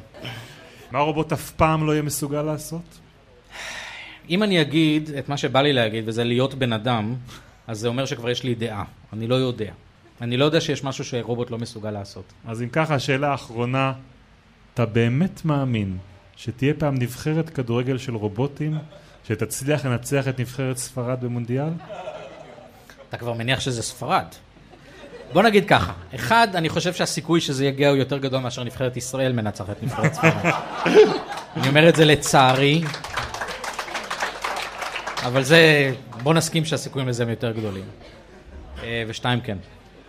מה 0.91 1.00
הרובוט 1.00 1.34
אף 1.34 1.52
פעם 1.52 1.88
לא 1.88 1.91
יהיה 1.91 2.02
מסוגל 2.02 2.41
לעשות? 2.41 3.00
אם 4.30 4.43
אני 4.43 4.62
אגיד 4.62 5.10
את 5.10 5.30
מה 5.30 5.38
שבא 5.38 5.62
לי 5.62 5.74
להגיד, 5.74 6.04
וזה 6.08 6.24
להיות 6.24 6.54
בן 6.54 6.74
אדם, 6.74 7.15
אז 7.67 7.80
זה 7.80 7.88
אומר 7.88 8.06
שכבר 8.06 8.30
יש 8.30 8.43
לי 8.43 8.56
דעה. 8.56 8.84
אני 9.13 9.28
לא 9.28 9.36
יודע. 9.36 9.72
אני 10.22 10.38
לא 10.38 10.46
יודע 10.46 10.62
שיש 10.62 10.84
משהו 10.84 11.04
שרובוט 11.04 11.52
לא 11.52 11.58
מסוגל 11.58 11.91
לעשות. 11.91 12.34
אז 12.46 12.62
אם 12.62 12.70
ככה, 12.70 12.96
השאלה 12.96 13.32
האחרונה, 13.32 13.93
אתה 14.74 14.86
באמת 14.86 15.46
מאמין 15.46 15.98
שתהיה 16.36 16.74
פעם 16.74 16.96
נבחרת 16.96 17.50
כדורגל 17.50 17.98
של 17.98 18.15
רובוטים, 18.15 18.78
שתצליח 19.28 19.86
לנצח 19.86 20.28
את 20.28 20.39
נבחרת 20.39 20.78
ספרד 20.78 21.22
במונדיאל? 21.22 21.70
אתה 23.10 23.17
כבר 23.17 23.34
מניח 23.34 23.60
שזה 23.60 23.84
ספרד. 23.84 24.26
בוא 25.34 25.43
נגיד 25.43 25.67
ככה, 25.67 25.91
אחד, 26.15 26.48
אני 26.56 26.70
חושב 26.70 26.93
שהסיכוי 26.93 27.41
שזה 27.41 27.65
יגיע 27.65 27.89
הוא 27.89 27.98
יותר 27.98 28.17
גדול 28.17 28.39
מאשר 28.39 28.63
נבחרת 28.63 28.98
ישראל 28.98 29.34
מנצחת 29.34 29.84
נבחרת 29.84 30.13
ספרד. 30.13 30.52
אני 31.58 31.67
אומר 31.67 31.89
את 31.89 31.96
זה 31.96 32.06
לצערי, 32.06 32.82
אבל 35.26 35.43
זה, 35.43 35.91
בוא 36.24 36.34
נסכים 36.34 36.65
שהסיכויים 36.65 37.08
לזה 37.08 37.24
הם 37.24 37.30
יותר 37.30 37.52
גדולים. 37.52 37.84
אה, 38.84 39.04
ושתיים 39.08 39.41
כן, 39.41 39.58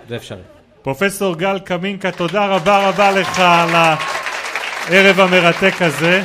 זה 0.09 0.17
אפשרי. 0.17 0.43
פרופסור 0.83 1.37
גל 1.37 1.59
קמינקה, 1.59 2.11
תודה 2.11 2.47
רבה 2.47 2.89
רבה 2.89 3.11
לך 3.11 3.41
על 3.41 3.71
הערב 3.75 5.21
המרתק 5.21 5.83
הזה. 5.83 6.23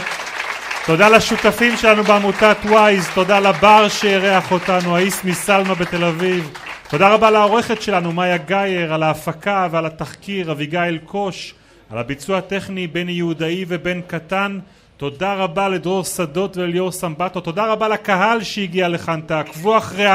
תודה 0.85 1.09
לשותפים 1.09 1.77
שלנו 1.77 2.03
בעמותת 2.03 2.57
וויז, 2.65 3.07
תודה 3.13 3.39
לבר 3.39 3.87
שאירח 3.89 4.51
אותנו, 4.51 4.95
האיס 4.95 5.23
מסלמה 5.23 5.75
בתל 5.75 6.03
אביב. 6.03 6.62
תודה 6.93 7.13
רבה 7.13 7.31
לעורכת 7.31 7.81
שלנו, 7.81 8.11
מאיה 8.11 8.37
גייר, 8.37 8.93
על 8.93 9.03
ההפקה 9.03 9.67
ועל 9.71 9.85
התחקיר, 9.85 10.51
אביגיל 10.51 10.97
קוש, 11.05 11.53
על 11.89 11.97
הביצוע 11.97 12.37
הטכני, 12.37 12.87
בני 12.87 13.11
יהודאי 13.11 13.65
ובן 13.67 14.01
קטן. 14.07 14.59
תודה 14.97 15.33
רבה 15.33 15.69
לדרור 15.69 16.03
שדות 16.03 16.57
ולליאור 16.57 16.91
סמבטו, 16.91 17.41
תודה 17.41 17.65
רבה 17.65 17.87
לקהל 17.87 18.43
שהגיע 18.43 18.87
לכאן, 18.87 19.21
תעקבו 19.25 19.77
אחרי 19.77 20.05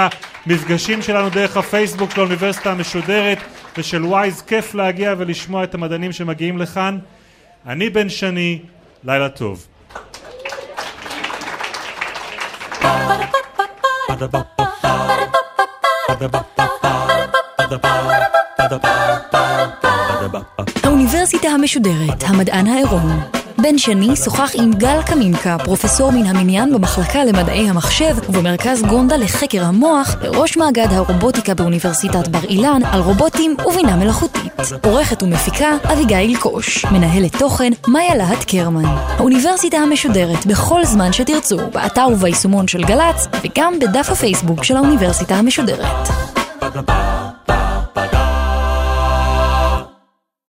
המפגשים 0.46 1.02
שלנו 1.02 1.30
דרך 1.30 1.56
הפייסבוק 1.56 2.10
של 2.10 2.20
האוניברסיטה 2.20 2.72
המשודרת 2.72 3.38
ושל 3.78 4.04
וויז, 4.04 4.42
כיף 4.42 4.74
להגיע 4.74 5.14
ולשמוע 5.18 5.64
את 5.64 5.74
המדענים 5.74 6.12
שמגיעים 6.12 6.58
לכאן. 6.58 6.98
אני 7.66 7.90
בן 7.90 8.08
שני, 8.08 8.58
לילה 9.04 9.28
טוב. 9.28 9.66
האוניברסיטה 20.84 21.48
המשודרת, 21.48 22.22
המדען 22.26 22.66
העירום. 22.66 23.37
בן 23.60 23.78
שני 23.78 24.16
שוחח 24.16 24.50
עם 24.54 24.72
גל 24.72 25.02
קמינקה, 25.02 25.56
פרופסור 25.64 26.10
מן 26.12 26.26
המניין 26.26 26.74
במחלקה 26.74 27.24
למדעי 27.24 27.68
המחשב 27.68 28.16
ובמרכז 28.28 28.82
גונדה 28.82 29.16
לחקר 29.16 29.64
המוח, 29.64 30.16
וראש 30.20 30.56
מאגד 30.56 30.86
הרובוטיקה 30.90 31.54
באוניברסיטת 31.54 32.28
בר 32.28 32.44
אילן, 32.44 32.80
על 32.92 33.00
רובוטים 33.00 33.56
ובינה 33.66 33.96
מלאכותית. 33.96 34.52
עורכת 34.84 35.22
ומפיקה 35.22 35.68
אביגיל 35.92 36.36
קוש. 36.36 36.84
מנהלת 36.84 37.36
תוכן 37.36 37.72
מאיה 37.88 38.14
להט 38.14 38.44
קרמן. 38.44 38.84
האוניברסיטה 38.84 39.76
המשודרת 39.76 40.46
בכל 40.46 40.84
זמן 40.84 41.12
שתרצו, 41.12 41.58
באתר 41.72 42.06
וביישומון 42.12 42.68
של 42.68 42.84
גל"צ, 42.84 43.26
וגם 43.44 43.78
בדף 43.78 44.10
הפייסבוק 44.10 44.64
של 44.64 44.76
האוניברסיטה 44.76 45.34
המשודרת. 45.34 46.08
Ba-da-ba. 46.60 47.27